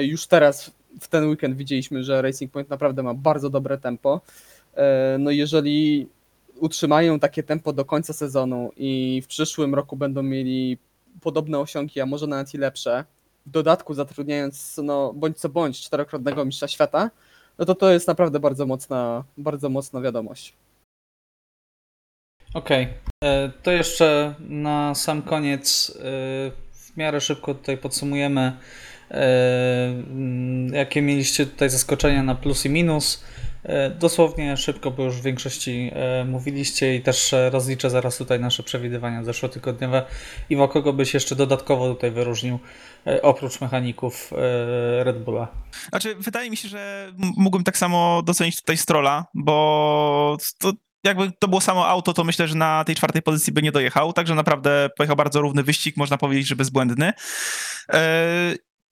[0.00, 0.70] Już teraz
[1.00, 4.20] w ten weekend widzieliśmy, że Racing Point naprawdę ma bardzo dobre tempo.
[5.18, 6.08] No jeżeli
[6.64, 10.78] utrzymają takie tempo do końca sezonu i w przyszłym roku będą mieli
[11.20, 13.04] podobne osiągi, a może nawet i lepsze,
[13.46, 17.10] w dodatku zatrudniając no bądź co bądź czterokrotnego mistrza świata,
[17.58, 20.54] no to to jest naprawdę bardzo mocna, bardzo mocna wiadomość.
[22.54, 22.88] Okej,
[23.24, 26.00] e, to jeszcze na sam koniec e,
[26.72, 28.56] w miarę szybko tutaj podsumujemy,
[29.10, 29.94] e,
[30.72, 33.24] jakie mieliście tutaj zaskoczenia na plus i minus.
[33.64, 38.40] E, Dosłownie szybko, bo już w większości e, mówiliście i też e, rozliczę zaraz tutaj
[38.40, 40.04] nasze przewidywania zeszłotygodniowe.
[40.50, 42.58] I w kogo byś jeszcze dodatkowo tutaj wyróżnił,
[43.22, 44.32] oprócz mechaników
[45.02, 45.48] Red Bulla?
[45.88, 50.72] Znaczy, wydaje mi się, że mógłbym tak samo docenić tutaj Strolla, bo to
[51.04, 54.12] jakby to było samo auto, to myślę, że na tej czwartej pozycji by nie dojechał,
[54.12, 57.12] także naprawdę pojechał bardzo równy wyścig, można powiedzieć, że bezbłędny.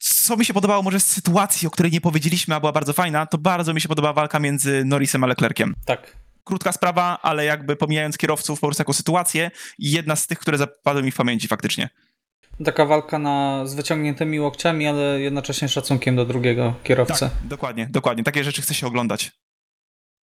[0.03, 3.27] Co mi się podobało może z sytuacji, o której nie powiedzieliśmy, a była bardzo fajna,
[3.27, 5.75] to bardzo mi się podobała walka między Norrisem a Leclerciem.
[5.87, 6.17] Tak.
[6.45, 11.03] Krótka sprawa, ale jakby pomijając kierowców po prostu jako sytuację, jedna z tych, które zapadły
[11.03, 11.89] mi w pamięci faktycznie.
[12.65, 17.21] Taka walka na, z wyciągniętymi łokciami, ale jednocześnie szacunkiem do drugiego kierowcy.
[17.21, 18.25] Tak, dokładnie, dokładnie.
[18.25, 19.33] Takie rzeczy chce się oglądać.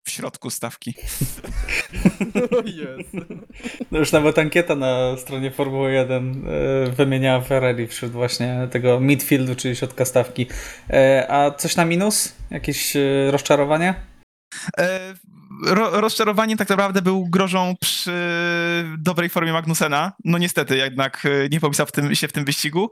[0.09, 0.95] W środku stawki.
[2.83, 3.27] Jest.
[3.91, 9.55] No już nawet ankieta na stronie Formuły 1 e, wymieniała Ferrari wśród właśnie tego midfieldu,
[9.55, 10.47] czyli środka stawki.
[10.91, 12.35] E, a coś na minus?
[12.51, 13.01] Jakieś e,
[13.31, 13.95] rozczarowanie?
[14.79, 15.15] E,
[15.67, 18.13] ro, rozczarowanie tak naprawdę był grożą przy
[18.99, 20.13] dobrej formie Magnusena.
[20.25, 22.91] No niestety jednak e, nie popisał w tym, się w tym wyścigu.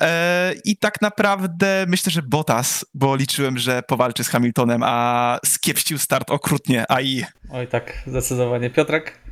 [0.00, 5.98] E, I tak naprawdę myślę, że Bottas, bo liczyłem, że powalczy z Hamiltonem, a skiepścił
[5.98, 8.70] start okrutnie, a i Oj tak, zdecydowanie.
[8.70, 9.24] Piotrek?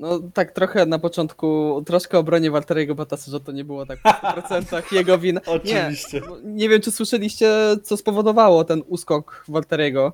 [0.00, 4.02] No tak trochę na początku, troszkę obronię Walteriego Bottasa, że to nie było tak w
[4.02, 5.40] 100% jego wina.
[5.46, 6.20] Oczywiście.
[6.20, 7.50] Nie, nie wiem czy słyszeliście
[7.82, 10.12] co spowodowało ten uskok Walteriego.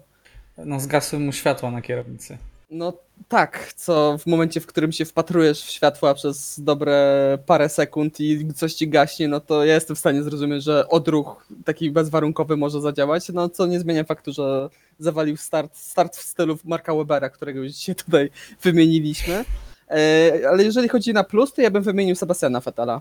[0.58, 2.38] No zgasły mu światła na kierownicy.
[2.70, 2.92] No
[3.28, 8.54] tak, co w momencie, w którym się wpatrujesz w światła przez dobre parę sekund i
[8.54, 12.80] coś ci gaśnie, no to ja jestem w stanie zrozumieć, że odruch taki bezwarunkowy może
[12.80, 17.62] zadziałać, no co nie zmienia faktu, że zawalił start, start w stylu Marka Webera, którego
[17.62, 18.30] już dzisiaj tutaj
[18.62, 19.44] wymieniliśmy.
[19.90, 23.00] E, ale jeżeli chodzi na plus, to ja bym wymienił Sebastiana Vettela.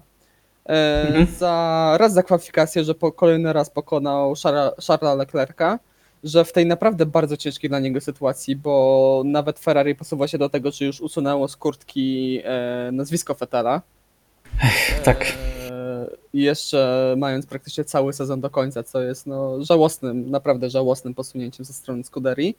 [0.70, 1.28] E, Mhm.
[1.40, 4.34] za, raz za kwalifikację, że po, kolejny raz pokonał
[4.88, 5.80] Charlesa Leclerca,
[6.24, 10.50] że w tej naprawdę bardzo ciężkiej dla niego sytuacji, bo nawet Ferrari posuwa się do
[10.50, 13.82] tego, że już usunęło z kurtki e, nazwisko Vettela.
[15.04, 15.26] tak.
[15.70, 21.66] E, jeszcze mając praktycznie cały sezon do końca, co jest no, żałosnym, naprawdę żałosnym posunięciem
[21.66, 22.58] ze strony Scuderii.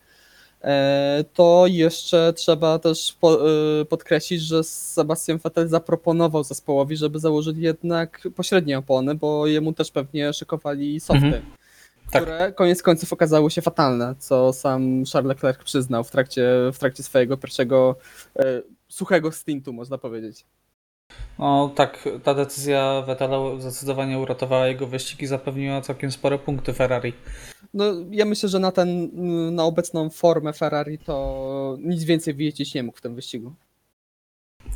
[0.64, 3.50] E, to jeszcze trzeba też po,
[3.80, 9.90] e, podkreślić, że Sebastian Vettel zaproponował zespołowi, żeby założyli jednak pośrednie opony, bo jemu też
[9.90, 11.42] pewnie szykowali softy Mhm.
[12.12, 12.22] Tak.
[12.22, 17.02] które koniec końców okazały się fatalne, co sam Charles Leclerc przyznał w trakcie, w trakcie
[17.02, 17.96] swojego pierwszego
[18.38, 20.44] e, suchego stintu, można powiedzieć.
[21.38, 27.12] No tak, ta decyzja Vettela zdecydowanie uratowała jego wyścig i zapewniła całkiem spore punkty Ferrari.
[27.74, 29.10] No, ja myślę, że na, ten,
[29.54, 33.52] na obecną formę Ferrari to nic więcej wyjechać nie mógł w tym wyścigu.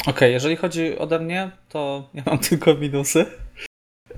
[0.06, 3.26] Okej, jeżeli chodzi ode mnie, to ja mam tylko minusy.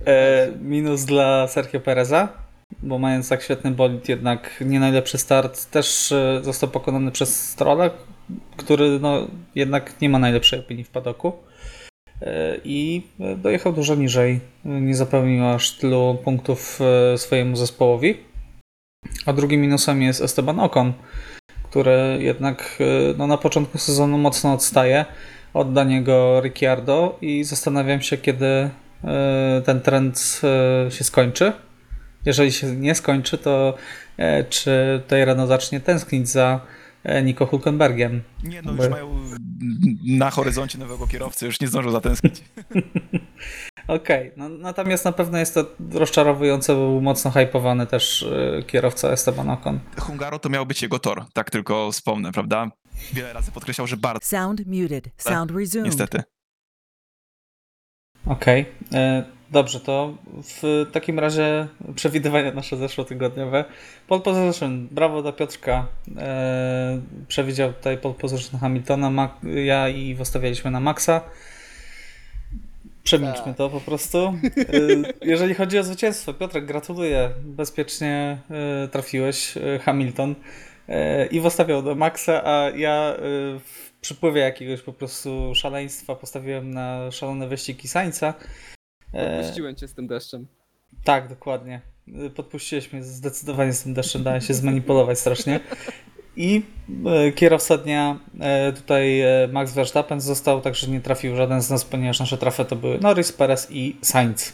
[0.07, 2.48] E, minus dla Sergio Pereza,
[2.83, 7.91] bo mając tak świetny bolid, jednak nie najlepszy start, też e, został pokonany przez Strolla,
[8.57, 11.33] który no, jednak nie ma najlepszej opinii w padoku.
[12.23, 14.41] E, I e, dojechał dużo niżej.
[14.65, 16.81] Nie zapełnił aż tylu punktów
[17.17, 18.17] swojemu zespołowi.
[19.27, 20.93] A drugim minusem jest Esteban Ocon,
[21.71, 22.79] który jednak
[23.19, 25.05] no, na początku sezonu mocno odstaje
[25.55, 28.71] od Daniego Ricciardo i zastanawiam się, kiedy
[29.65, 30.41] ten trend
[30.91, 31.53] się skończy.
[32.29, 33.75] Jeżeli się nie skończy, to
[34.17, 36.61] e, czy tutaj Renault zacznie tęsknić za
[37.05, 38.23] e, Nico Hulkenbergiem?
[38.45, 39.19] nie no, Bo- już mają
[40.05, 42.45] na horyzoncie nowego kierowcy, już nie zdążą zatęsknić.
[43.89, 49.09] Okej, no, natomiast na pewno jest to rozczarowujące, bo był mocno hypowany też e, kierowca
[49.11, 49.81] Esteban Ocon.
[50.01, 52.71] Hungaro to miał być jego tor, tak tylko wspomnę, prawda?
[53.13, 55.09] Wiele razy podkreślał, że bardzo, Sound muted.
[55.17, 55.87] Sound resumed.
[55.87, 56.23] niestety.
[58.27, 63.65] Okej, e, dobrze, to w takim razie przewidywania nasze zeszłotygodniowe.
[64.09, 65.87] Pole position, brawo dla Piotrka.
[66.19, 71.21] E, przewidział tutaj pole position Hamiltona, Ma- ja i wystawialiśmy na Maxa.
[73.03, 73.57] Przemilczmy Tak.
[73.57, 74.19] to po prostu.
[74.19, 74.33] E,
[75.23, 77.31] jeżeli chodzi o zwycięstwo, Piotrek, gratuluję.
[77.45, 78.39] Bezpiecznie
[78.85, 80.35] e, trafiłeś, e, Hamilton.
[81.31, 83.15] I wystawiał do Maxa, a ja
[83.65, 88.35] w przypływie jakiegoś po prostu szaleństwa postawiłem na szalone wyścigi Sańca.
[89.13, 90.47] E, Puściłem cię z tym deszczem.
[91.05, 91.81] tak, dokładnie.
[92.35, 95.61] Podpuściłeś mnie zdecydowanie z tym deszczem, dałem się zmanipulować strasznie.
[96.37, 96.63] I
[97.07, 101.85] e, kierowca dnia e, tutaj e, Max Verstappen został, także nie trafił żaden z nas,
[101.85, 104.53] ponieważ nasze trafy to były Norris, Perez i Sainz.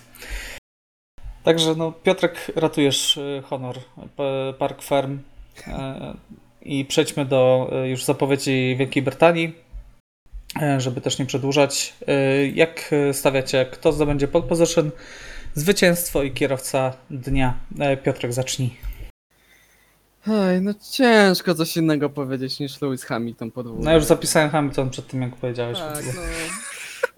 [1.42, 3.76] Także no, Piotrek, ratujesz honor
[4.58, 5.18] Park Firm
[5.66, 6.14] e,
[6.62, 9.54] i przejdźmy do już zapowiedzi Wielkiej Brytanii,
[10.78, 11.94] żeby też nie przedłużać.
[12.06, 14.90] E, Jak e, stawiacie, kto zdobędzie pole position,
[15.54, 17.54] zwycięstwo i kierowca dnia?
[17.78, 18.76] E, Piotrek, zacznij.
[20.28, 23.84] Ej, no ciężko coś innego powiedzieć niż Lewis Hamilton podwójnie.
[23.84, 25.78] No już zapisałem Hamilton przed tym, jak powiedziałeś.
[25.78, 26.22] Tak, no.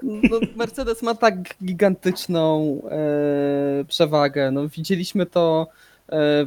[0.02, 1.34] No, Mercedes ma tak
[1.64, 4.50] gigantyczną e, przewagę.
[4.50, 5.68] No, widzieliśmy to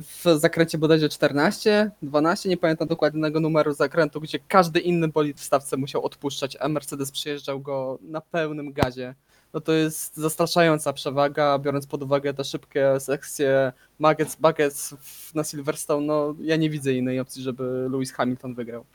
[0.01, 5.43] w zakręcie bodajże 14, 12, nie pamiętam dokładnego numeru zakrętu, gdzie każdy inny bolid w
[5.43, 9.15] stawce musiał odpuszczać, a Mercedes przyjeżdżał go na pełnym gazie.
[9.53, 15.43] No to jest zastraszająca przewaga, biorąc pod uwagę te szybkie sekcje Maggots, Buckets w- na
[15.43, 18.85] Silverstone, no ja nie widzę innej opcji, żeby Lewis Hamilton wygrał.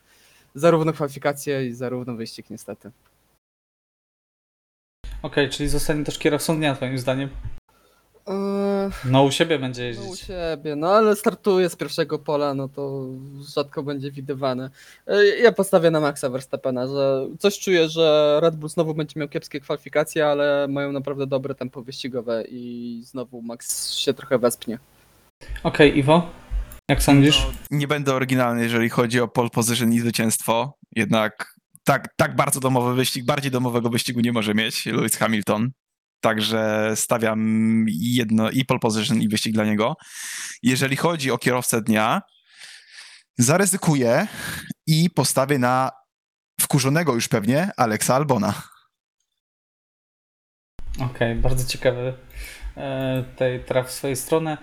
[0.55, 2.91] Zarówno kwalifikacje i zarówno wyścig niestety.
[5.23, 7.29] Okej, czyli zostanie też kierowcą dnia, twoim zdaniem?
[9.05, 10.27] No u siebie będzie No u jeździć.
[10.27, 13.07] siebie, no ale startuje z pierwszego pola, no to
[13.55, 14.71] rzadko będzie widywane.
[15.07, 19.29] E, Ja postawię na Maxa Verstappena, że coś czuję, że Red Bull znowu będzie miał
[19.29, 24.79] kiepskie kwalifikacje, ale mają naprawdę dobre tempo wyścigowe i znowu Max się trochę wespnie.
[25.63, 26.31] Okej, Iwo?
[26.91, 27.47] Jak sądzisz?
[27.71, 30.73] No, nie będę oryginalny, jeżeli chodzi o pole position i zwycięstwo.
[30.97, 31.55] Jednak
[31.85, 35.71] tak, tak bardzo domowy wyścig, bardziej domowego wyścigu nie może mieć Lewis Hamilton.
[36.25, 39.97] Także stawiam jedno i pole position i wyścig dla niego.
[40.63, 42.23] Jeżeli chodzi o kierowcę dnia,
[43.39, 44.27] zaryzykuję
[44.87, 45.91] i postawię na
[46.61, 48.63] wkurzonego już pewnie Alexa Albona.
[51.01, 52.15] Okej, bardzo ciekawy
[52.77, 54.57] e, tej traf w swojej strony.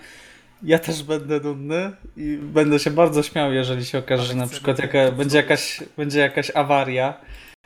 [0.63, 4.79] Ja też będę nudny i będę się bardzo śmiał, jeżeli się okaże, że na przykład
[4.79, 7.21] jaka, będzie, jakaś, będzie jakaś awaria,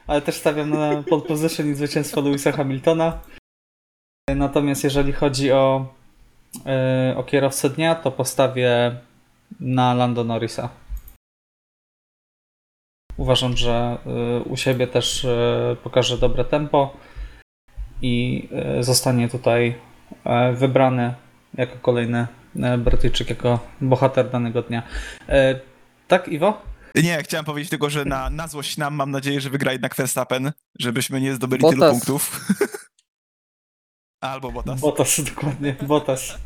[0.07, 3.21] ale też stawiam na pole position i zwycięstwo Lewisa Hamiltona.
[4.33, 5.93] Natomiast jeżeli chodzi o,
[6.65, 8.95] e, o kierowcę dnia, to postawię
[9.59, 10.69] na Lando Norrisa.
[13.17, 16.97] Uważam, że e, u siebie też e, pokaże dobre tempo
[18.01, 18.47] i
[18.79, 19.75] zostanie tutaj
[20.53, 21.13] wybrany
[21.53, 22.27] jako kolejny
[22.77, 24.83] Brytyjczyk, jako bohater danego dnia.
[26.07, 26.61] Tak, Iwo?
[26.95, 30.51] Nie, chciałem powiedzieć tylko, że na, na złość nam mam nadzieję, że wygra jednak Verstappen,
[30.79, 31.91] żebyśmy nie zdobyli tylu Bottas.
[31.91, 32.31] punktów.
[34.29, 34.81] Albo Bottas.
[34.81, 36.37] Botas, dokładnie, Botas.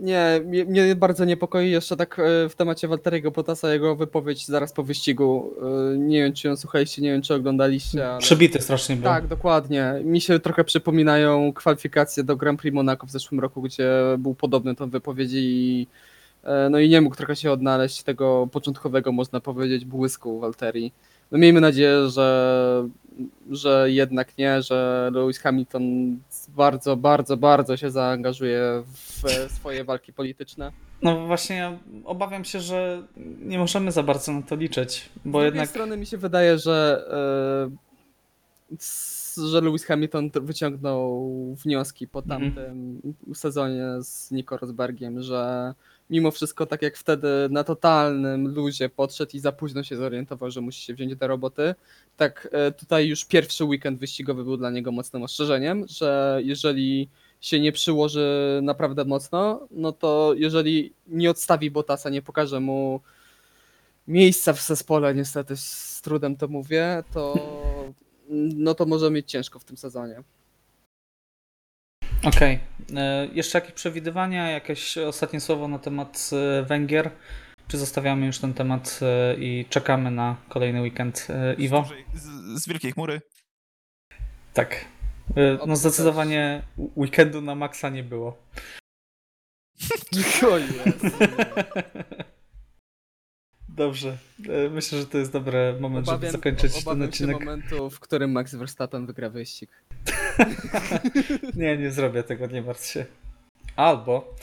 [0.00, 4.72] Nie, mnie, mnie bardzo niepokoi jeszcze tak e, w temacie Walteriego Bottasa jego wypowiedź zaraz
[4.72, 5.54] po wyścigu.
[5.94, 8.18] E, Nie wiem, czy ją słuchaliście, nie wiem, czy oglądaliście, ale...
[8.18, 9.04] Przebity strasznie był.
[9.04, 9.94] Tak, dokładnie.
[10.04, 14.74] Mi się trochę przypominają kwalifikacje do Grand Prix Monaco w zeszłym roku, gdzie był podobny
[14.74, 15.86] ton wypowiedzi i
[16.44, 20.92] e, no i nie mógł trochę się odnaleźć tego początkowego, można powiedzieć, błysku Walteri.
[21.30, 22.88] No miejmy nadzieję, że,
[23.50, 25.82] że jednak nie, że Lewis Hamilton
[26.48, 30.72] bardzo, bardzo, bardzo się zaangażuje w swoje walki polityczne.
[31.02, 33.02] No właśnie, ja obawiam się, że
[33.40, 36.58] nie możemy za bardzo na to liczyć, bo Z drugiej jednak strony mi się wydaje,
[36.58, 37.04] że,
[38.72, 41.30] e, że Lewis Hamilton wyciągnął
[41.64, 42.40] wnioski po Mhm.
[42.54, 43.00] tamtym
[43.34, 45.74] sezonie z Nico Rosbergiem, że
[46.10, 50.60] mimo wszystko tak jak wtedy na totalnym luzie podszedł i za późno się zorientował, że
[50.60, 51.74] musi się wziąć do roboty,
[52.16, 57.08] tak e, tutaj już pierwszy weekend wyścigowy był dla niego mocnym ostrzeżeniem, że jeżeli
[57.40, 63.00] się nie przyłoży naprawdę mocno, no to jeżeli nie odstawi Bottasa, nie pokaże mu
[64.08, 67.34] miejsca w zespole, niestety z trudem to mówię, to
[68.54, 70.22] no to może mieć ciężko w tym sezonie.
[72.24, 72.58] Okej.
[72.96, 77.10] E, Jeszcze jakieś przewidywania, jakieś ostatnie słowo na temat e, Węgier?
[77.68, 81.28] Czy zostawiamy już ten temat e, i czekamy na kolejny weekend?
[81.58, 81.88] Iwo?
[82.14, 83.20] Z, z Wielkiej Chmury.
[84.54, 84.84] Tak.
[85.66, 86.62] No zdecydowanie
[86.96, 88.38] weekendu na maksa nie było.
[90.42, 90.58] O.
[93.68, 94.18] Dobrze.
[94.70, 97.40] Myślę, że to jest dobry moment, żeby Obawiam, zakończyć ten obawiam się odcinek.
[97.40, 99.70] momentu, w którym Max Verstappen wygra wyścig.
[101.56, 103.04] Nie, nie zrobię tego, nie martw się.
[103.76, 104.34] Albo.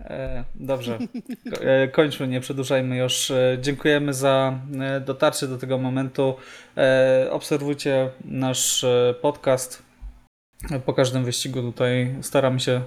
[0.00, 0.98] E, dobrze.
[1.60, 3.30] E, kończmy, nie przedłużajmy już.
[3.30, 6.36] E, dziękujemy za e, dotarcie do tego momentu.
[6.76, 9.82] E, obserwujcie nasz e, podcast.
[10.86, 12.82] Po każdym wyścigu tutaj staramy się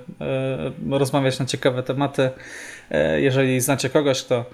[0.89, 2.29] rozmawiać na ciekawe tematy.
[3.17, 4.45] Jeżeli znacie kogoś, kto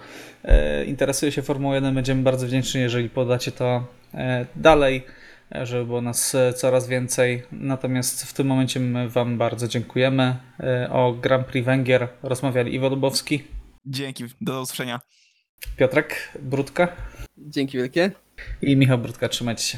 [0.88, 3.88] interesuje się Formułą 1, będziemy bardzo wdzięczni, jeżeli podacie to
[4.56, 5.04] dalej
[5.62, 7.44] żeby było nas e, coraz więcej.
[7.52, 10.36] Natomiast w tym momencie my Wam bardzo dziękujemy.
[10.60, 13.44] E, O Grand Prix Węgier rozmawiali Iwo Lubowski,
[13.86, 15.00] Dzięki, do usłyszenia.
[15.78, 16.88] Piotrek Brudka
[17.38, 18.12] Dzięki wielkie.
[18.62, 19.30] i Michał Brudka.
[19.30, 19.78] Trzymajcie się.